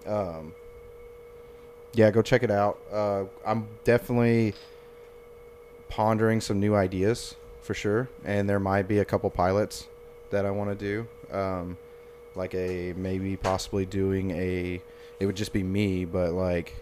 Um, 0.06 0.54
yeah, 1.94 2.10
go 2.10 2.22
check 2.22 2.42
it 2.42 2.50
out. 2.50 2.78
Uh, 2.92 3.24
I'm 3.44 3.68
definitely 3.84 4.54
pondering 5.88 6.40
some 6.40 6.60
new 6.60 6.74
ideas 6.74 7.36
for 7.60 7.74
sure, 7.74 8.08
and 8.24 8.48
there 8.48 8.60
might 8.60 8.88
be 8.88 8.98
a 8.98 9.04
couple 9.04 9.30
pilots 9.30 9.88
that 10.30 10.44
I 10.44 10.50
want 10.50 10.76
to 10.78 11.06
do. 11.30 11.36
Um, 11.36 11.78
like 12.34 12.54
a 12.54 12.92
maybe 12.96 13.36
possibly 13.36 13.86
doing 13.86 14.30
a. 14.32 14.82
It 15.20 15.26
would 15.26 15.36
just 15.36 15.52
be 15.52 15.62
me, 15.62 16.04
but 16.04 16.32
like 16.32 16.74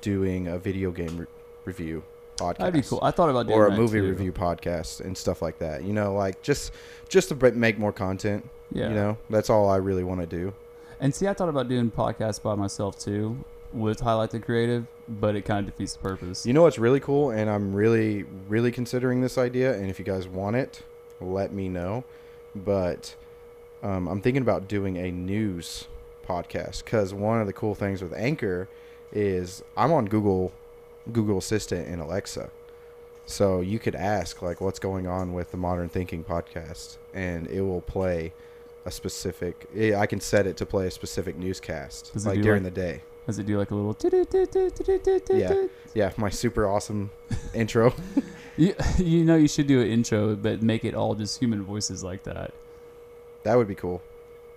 doing 0.00 0.46
a 0.48 0.58
video 0.58 0.90
game 0.92 1.18
re- 1.18 1.26
review 1.64 2.02
podcast 2.40 2.58
That'd 2.58 2.74
be 2.74 2.82
cool. 2.82 3.00
I 3.02 3.10
thought 3.10 3.30
about 3.30 3.46
doing 3.46 3.58
or 3.58 3.66
a 3.66 3.76
movie 3.76 4.00
too. 4.00 4.08
review 4.08 4.32
podcast 4.32 5.00
and 5.00 5.16
stuff 5.16 5.42
like 5.42 5.58
that. 5.58 5.84
You 5.84 5.92
know, 5.92 6.14
like 6.14 6.42
just 6.42 6.72
just 7.08 7.28
to 7.28 7.52
make 7.52 7.78
more 7.78 7.92
content. 7.92 8.48
Yeah. 8.72 8.88
You 8.88 8.94
know, 8.94 9.18
that's 9.28 9.50
all 9.50 9.68
I 9.68 9.76
really 9.76 10.04
want 10.04 10.20
to 10.20 10.26
do. 10.26 10.54
And 11.00 11.14
see, 11.14 11.26
I 11.26 11.34
thought 11.34 11.48
about 11.48 11.68
doing 11.68 11.90
podcasts 11.90 12.42
by 12.42 12.54
myself 12.54 12.98
too, 12.98 13.42
with 13.72 14.00
highlight 14.00 14.30
the 14.30 14.38
creative, 14.38 14.86
but 15.08 15.34
it 15.34 15.44
kind 15.44 15.66
of 15.66 15.72
defeats 15.74 15.94
the 15.94 16.00
purpose. 16.00 16.44
You 16.46 16.52
know 16.52 16.62
what's 16.62 16.78
really 16.78 17.00
cool, 17.00 17.30
and 17.30 17.50
I'm 17.50 17.74
really 17.74 18.24
really 18.48 18.70
considering 18.70 19.20
this 19.20 19.38
idea. 19.38 19.74
And 19.74 19.90
if 19.90 19.98
you 19.98 20.04
guys 20.04 20.28
want 20.28 20.56
it, 20.56 20.82
let 21.20 21.52
me 21.52 21.68
know. 21.68 22.04
But 22.54 23.14
um, 23.82 24.08
I'm 24.08 24.20
thinking 24.20 24.42
about 24.42 24.68
doing 24.68 24.96
a 24.96 25.10
news 25.10 25.88
podcast 26.26 26.84
because 26.84 27.12
one 27.12 27.40
of 27.40 27.46
the 27.46 27.52
cool 27.52 27.74
things 27.74 28.02
with 28.02 28.12
Anchor 28.12 28.68
is 29.12 29.62
I'm 29.76 29.92
on 29.92 30.06
Google 30.06 30.52
Google 31.12 31.38
Assistant 31.38 31.88
and 31.88 32.00
Alexa. 32.00 32.50
So 33.26 33.60
you 33.60 33.78
could 33.78 33.94
ask 33.94 34.42
like 34.42 34.60
what's 34.60 34.78
going 34.78 35.06
on 35.06 35.32
with 35.32 35.50
the 35.50 35.56
Modern 35.56 35.88
Thinking 35.88 36.24
podcast 36.24 36.96
and 37.14 37.46
it 37.48 37.60
will 37.62 37.80
play 37.80 38.32
a 38.84 38.90
specific 38.90 39.68
I 39.76 40.06
can 40.06 40.20
set 40.20 40.46
it 40.46 40.56
to 40.56 40.66
play 40.66 40.86
a 40.86 40.90
specific 40.90 41.36
newscast 41.36 42.12
like 42.26 42.42
during 42.42 42.64
like- 42.64 42.74
the 42.74 42.80
day. 42.80 43.02
Does 43.26 43.38
it 43.38 43.46
do 43.46 43.58
like 43.58 43.70
a 43.70 43.74
little? 43.76 43.96
Yeah. 45.30 45.66
Yeah, 45.94 46.12
my 46.16 46.30
super 46.30 46.66
awesome 46.66 47.10
intro. 47.54 47.94
You, 48.56 48.74
you 48.98 49.24
know 49.24 49.36
you 49.36 49.46
should 49.46 49.68
do 49.68 49.80
an 49.80 49.88
intro, 49.88 50.34
but 50.34 50.62
make 50.62 50.84
it 50.84 50.94
all 50.94 51.14
just 51.14 51.38
human 51.38 51.62
voices 51.62 52.02
like 52.02 52.24
that. 52.24 52.52
That 53.44 53.56
would 53.56 53.68
be 53.68 53.74
cool. 53.74 54.02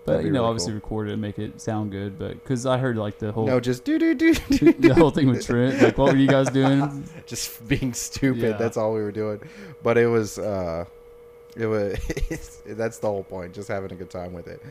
But 0.05 0.25
you 0.25 0.31
know, 0.31 0.39
really 0.39 0.49
obviously 0.49 0.71
cool. 0.71 0.75
record 0.75 1.09
it 1.09 1.13
and 1.13 1.21
make 1.21 1.39
it 1.39 1.61
sound 1.61 1.91
good. 1.91 2.19
But 2.19 2.33
because 2.33 2.65
I 2.65 2.77
heard 2.77 2.97
like 2.97 3.19
the 3.19 3.31
whole 3.31 3.45
No, 3.47 3.59
just 3.59 3.85
do 3.85 3.97
do 3.97 4.13
do 4.13 4.33
the 4.73 4.93
whole 4.93 5.11
thing 5.11 5.27
with 5.27 5.45
Trent, 5.45 5.81
like 5.81 5.97
what 5.97 6.11
were 6.11 6.17
you 6.17 6.27
guys 6.27 6.49
doing? 6.49 7.07
just 7.25 7.65
being 7.67 7.93
stupid. 7.93 8.41
Yeah. 8.41 8.57
That's 8.57 8.75
all 8.75 8.93
we 8.93 9.01
were 9.01 9.13
doing. 9.13 9.39
But 9.81 9.97
it 9.97 10.07
was 10.07 10.37
uh 10.37 10.85
it 11.55 11.67
was 11.67 12.61
that's 12.65 12.97
the 12.97 13.07
whole 13.07 13.23
point, 13.23 13.53
just 13.53 13.69
having 13.69 13.91
a 13.91 13.95
good 13.95 14.09
time 14.09 14.33
with 14.33 14.47
it. 14.47 14.61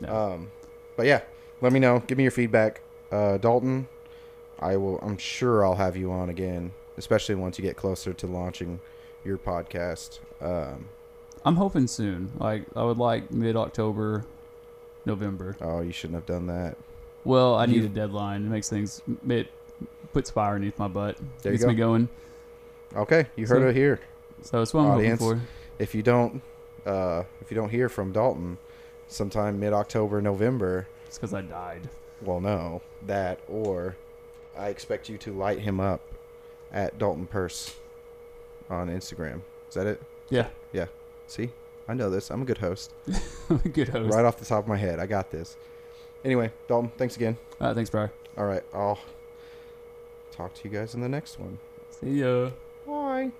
No. 0.00 0.14
Um 0.32 0.50
but 0.96 1.06
yeah, 1.06 1.22
let 1.60 1.72
me 1.72 1.78
know. 1.78 2.02
Give 2.06 2.18
me 2.18 2.24
your 2.24 2.32
feedback. 2.32 2.80
Uh 3.12 3.38
Dalton, 3.38 3.86
I 4.58 4.76
will 4.76 4.98
I'm 4.98 5.16
sure 5.16 5.64
I'll 5.64 5.76
have 5.76 5.96
you 5.96 6.10
on 6.10 6.28
again, 6.28 6.72
especially 6.96 7.36
once 7.36 7.56
you 7.56 7.62
get 7.62 7.76
closer 7.76 8.12
to 8.12 8.26
launching 8.26 8.80
your 9.24 9.38
podcast. 9.38 10.18
Um 10.40 10.88
I'm 11.44 11.56
hoping 11.56 11.86
soon. 11.86 12.32
Like 12.38 12.64
I 12.74 12.82
would 12.82 12.98
like 12.98 13.30
mid 13.30 13.54
October, 13.56 14.24
November. 15.04 15.56
oh, 15.60 15.80
you 15.80 15.92
shouldn't 15.92 16.16
have 16.16 16.26
done 16.26 16.46
that. 16.46 16.76
Well, 17.24 17.54
I 17.54 17.66
need 17.66 17.84
a 17.84 17.88
deadline. 17.88 18.44
It 18.46 18.48
makes 18.50 18.68
things 18.68 19.00
it 19.28 19.48
puts 20.12 20.30
fire 20.30 20.54
underneath 20.54 20.78
my 20.78 20.88
butt. 20.88 21.16
There 21.42 21.52
you 21.52 21.58
Gets 21.58 21.64
go. 21.64 21.70
me 21.70 21.74
going. 21.76 22.08
Okay, 22.96 23.26
you 23.36 23.46
heard 23.46 23.62
So- 23.62 23.68
it 23.68 23.76
here. 23.76 24.00
So 24.42 24.58
that's 24.58 24.74
what 24.74 24.82
I'm 24.82 24.90
Audience. 24.92 25.20
hoping 25.22 25.40
for. 25.40 25.46
if 25.78 25.94
you 25.94 26.02
don't 26.02 26.42
uh, 26.84 27.22
if 27.40 27.50
you 27.50 27.54
don't 27.54 27.68
hear 27.70 27.88
from 27.88 28.10
Dalton 28.12 28.58
sometime 29.06 29.60
mid 29.60 29.72
October 29.72 30.20
November, 30.20 30.88
It's 31.06 31.16
because 31.16 31.32
I 31.32 31.42
died. 31.42 31.88
well 32.22 32.40
no 32.40 32.82
that 33.06 33.38
or 33.48 33.96
I 34.58 34.68
expect 34.68 35.08
you 35.08 35.16
to 35.18 35.32
light 35.32 35.60
him 35.60 35.78
up 35.78 36.00
at 36.72 36.98
Dalton 36.98 37.26
Perse 37.26 37.76
on 38.68 38.88
Instagram. 38.88 39.42
Is 39.68 39.74
that 39.74 39.86
it? 39.86 40.02
Yeah. 40.28 40.48
Yeah. 40.72 40.86
See, 41.28 41.50
I 41.88 41.94
know 41.94 42.10
this. 42.10 42.30
I'm 42.30 42.42
a 42.42 42.44
good 42.44 42.58
host. 42.58 42.92
I'm 43.50 43.60
a 43.64 43.68
good 43.68 43.88
host. 43.88 44.14
Right 44.14 44.24
off 44.24 44.38
the 44.38 44.44
top 44.44 44.64
of 44.64 44.68
my 44.68 44.76
head, 44.76 44.98
I 44.98 45.06
got 45.06 45.30
this. 45.30 45.56
Anyway, 46.24 46.52
Dalton, 46.68 46.92
thanks 46.96 47.16
again. 47.16 47.36
Right, 47.60 47.74
thanks, 47.74 47.90
Briar. 47.90 48.12
All 48.36 48.46
right, 48.46 48.62
I'll 48.72 48.98
talk 50.30 50.54
to 50.54 50.60
you 50.64 50.70
guys 50.70 50.94
in 50.94 51.00
the 51.00 51.08
next 51.08 51.38
one. 51.38 51.58
See 51.90 52.20
ya. 52.20 52.50
Bye. 52.86 53.32